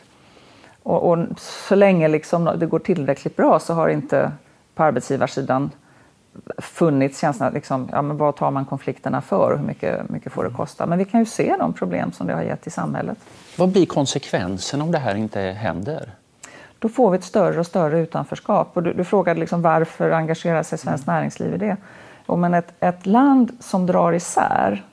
Och, 0.83 1.11
och 1.11 1.19
så 1.39 1.75
länge 1.75 2.09
liksom 2.09 2.51
det 2.57 2.67
går 2.67 2.79
tillräckligt 2.79 3.37
bra 3.37 3.59
så 3.59 3.75
har 3.75 3.89
inte 3.89 4.33
på 4.75 4.83
arbetsgivarsidan 4.83 5.71
funnits 6.59 7.21
känslan, 7.21 7.53
liksom, 7.53 7.89
ja, 7.93 8.03
men 8.03 8.17
vad 8.17 8.37
tar 8.37 8.51
man 8.51 8.65
konflikterna 8.65 9.21
för 9.21 9.51
och 9.51 9.59
hur 9.59 9.67
mycket, 9.67 10.09
mycket 10.09 10.33
får 10.33 10.45
det 10.45 10.51
kosta? 10.51 10.87
Men 10.87 10.99
vi 10.99 11.05
kan 11.05 11.21
ju 11.21 11.27
se 11.27 11.57
de 11.59 11.73
problem 11.73 12.13
som 12.13 12.27
det 12.27 12.35
har 12.35 12.43
gett 12.43 12.67
i 12.67 12.71
samhället. 12.71 13.19
Vad 13.59 13.69
blir 13.69 13.87
konsekvensen 13.87 14.83
om 14.83 14.93
det 14.93 14.99
här 14.99 15.15
inte 15.15 15.41
händer? 15.41 16.11
Då 16.79 16.89
får 16.89 17.11
vi 17.11 17.19
ett 17.19 17.25
större 17.25 17.61
och 17.61 17.67
större 17.67 18.01
utanförskap. 18.01 18.71
Och 18.75 18.83
du, 18.83 18.93
du 18.93 19.05
frågade 19.05 19.41
liksom 19.41 19.63
varför 19.63 20.11
engagerar 20.11 20.63
sig 20.63 20.79
svenskt 20.79 21.09
mm. 21.09 21.17
näringsliv 21.17 21.55
i 21.55 21.59
det? 21.59 21.77
Och 22.27 22.39
men 22.39 22.55
ett, 22.55 22.73
ett 22.81 23.07
land 23.07 23.57
som 23.61 23.87
drar 23.87 24.13
isär 24.13 24.85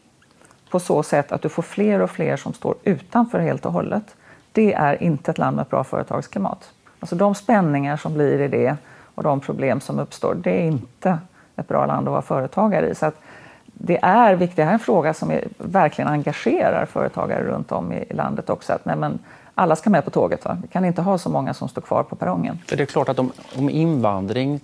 på 0.70 0.80
så 0.80 1.04
sätt 1.04 1.32
att 1.32 1.42
du 1.42 1.50
får 1.50 1.64
fler 1.64 2.02
och 2.02 2.12
fler 2.12 2.38
som 2.38 2.54
står 2.54 2.76
utanför 2.84 3.40
helt 3.40 3.66
och 3.66 3.74
hållet, 3.74 4.16
det 4.52 4.74
är 4.74 5.04
inte 5.04 5.32
ett 5.32 5.38
land 5.38 5.56
med 5.56 5.64
ett 5.64 5.70
bra 5.70 5.84
företagsklimat. 5.84 6.72
Alltså 7.00 7.16
de 7.16 7.36
spänningar 7.36 7.98
som 7.98 8.14
blir 8.14 8.42
i 8.42 8.48
det 8.48 8.76
och 9.20 9.24
de 9.24 9.40
problem 9.40 9.82
som 9.82 10.00
uppstår, 10.00 10.36
det 10.36 10.52
är 10.52 10.66
inte 10.66 11.18
ett 11.56 11.68
bra 11.68 11.86
land 11.86 12.08
att 12.08 12.12
vara 12.12 12.22
företagare 12.22 12.90
i. 12.90 12.96
Så 12.96 13.06
att 13.06 13.16
det 13.66 14.00
är 14.02 14.36
viktigt, 14.36 14.56
det 14.56 14.64
här 14.64 14.70
är 14.70 14.74
en 14.74 14.80
fråga 14.80 15.14
som 15.14 15.32
är, 15.32 15.48
verkligen 15.58 16.12
engagerar 16.12 16.86
företagare 16.86 17.44
runt 17.44 17.72
om 17.72 17.94
i 17.94 18.14
landet 18.14 18.50
också. 18.50 18.74
Att, 18.74 18.86
nej, 18.86 18.96
men, 18.96 19.20
alla 19.56 19.76
ska 19.76 19.90
med 19.90 20.06
på 20.06 20.12
tåget. 20.12 20.46
Va? 20.46 20.58
Vi 20.62 20.68
kan 20.68 20.86
inte 20.86 21.02
ha 21.02 21.18
så 21.18 21.30
många 21.30 21.54
som 21.54 21.70
står 21.70 21.82
kvar 21.82 22.04
på 22.04 22.16
perrongen. 22.16 22.60
Det 22.70 22.80
är 22.80 22.86
klart 22.86 23.10
att 23.10 23.20
om, 23.20 23.32
om 23.58 23.70
invandring 23.70 24.60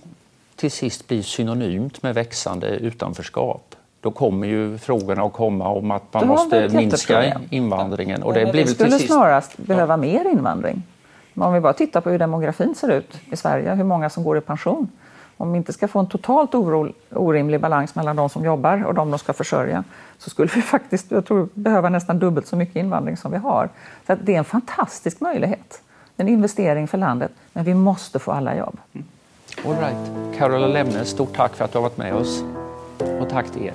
till 0.56 0.70
sist 0.70 1.08
blir 1.08 1.22
synonymt 1.22 2.02
med 2.02 2.14
växande 2.14 2.68
utanförskap 2.68 3.74
då 4.00 4.10
kommer 4.10 4.46
ju 4.46 4.78
frågorna 4.78 5.22
att 5.22 5.32
komma 5.32 5.68
om 5.68 5.90
att 5.90 6.14
man 6.14 6.28
måste 6.28 6.68
minska 6.68 7.40
invandringen. 7.50 8.22
Och 8.22 8.34
det 8.34 8.52
blir 8.52 8.64
vi 8.64 8.74
skulle 8.74 8.90
sist... 8.90 9.06
snarast 9.06 9.56
behöva 9.56 9.92
ja. 9.92 9.96
mer 9.96 10.24
invandring. 10.24 10.82
Om 11.36 11.52
vi 11.52 11.60
bara 11.60 11.72
tittar 11.72 12.00
på 12.00 12.10
hur 12.10 12.18
demografin 12.18 12.74
ser 12.74 12.88
ut 12.88 13.20
i 13.30 13.36
Sverige, 13.36 13.74
hur 13.74 13.84
många 13.84 14.10
som 14.10 14.24
går 14.24 14.38
i 14.38 14.40
pension. 14.40 14.88
Om 15.36 15.52
vi 15.52 15.58
inte 15.58 15.72
ska 15.72 15.88
få 15.88 15.98
en 15.98 16.06
totalt 16.06 16.54
oro, 16.54 16.92
orimlig 17.10 17.60
balans 17.60 17.94
mellan 17.94 18.16
de 18.16 18.28
som 18.28 18.44
jobbar 18.44 18.84
och 18.84 18.94
de 18.94 19.10
som 19.10 19.18
ska 19.18 19.32
försörja 19.32 19.84
så 20.18 20.30
skulle 20.30 20.50
vi 20.54 20.62
faktiskt 20.62 21.10
jag 21.10 21.24
tror, 21.24 21.48
behöva 21.54 21.88
nästan 21.88 22.18
dubbelt 22.18 22.46
så 22.46 22.56
mycket 22.56 22.76
invandring 22.76 23.16
som 23.16 23.32
vi 23.32 23.38
har. 23.38 23.68
Så 24.06 24.14
det 24.14 24.34
är 24.34 24.38
en 24.38 24.44
fantastisk 24.44 25.20
möjlighet. 25.20 25.82
En 26.16 26.28
investering 26.28 26.88
för 26.88 26.98
landet, 26.98 27.32
men 27.52 27.64
vi 27.64 27.74
måste 27.74 28.18
få 28.18 28.32
alla 28.32 28.56
jobb. 28.56 28.78
Mm. 28.92 29.06
All 29.64 29.74
right. 29.74 30.38
Carola 30.38 30.66
Lemne, 30.66 31.04
stort 31.04 31.36
tack 31.36 31.54
för 31.54 31.64
att 31.64 31.72
du 31.72 31.78
har 31.78 31.82
varit 31.82 31.96
med 31.96 32.14
oss. 32.14 32.42
Och 33.20 33.28
tack 33.28 33.50
till 33.50 33.62
er. 33.62 33.74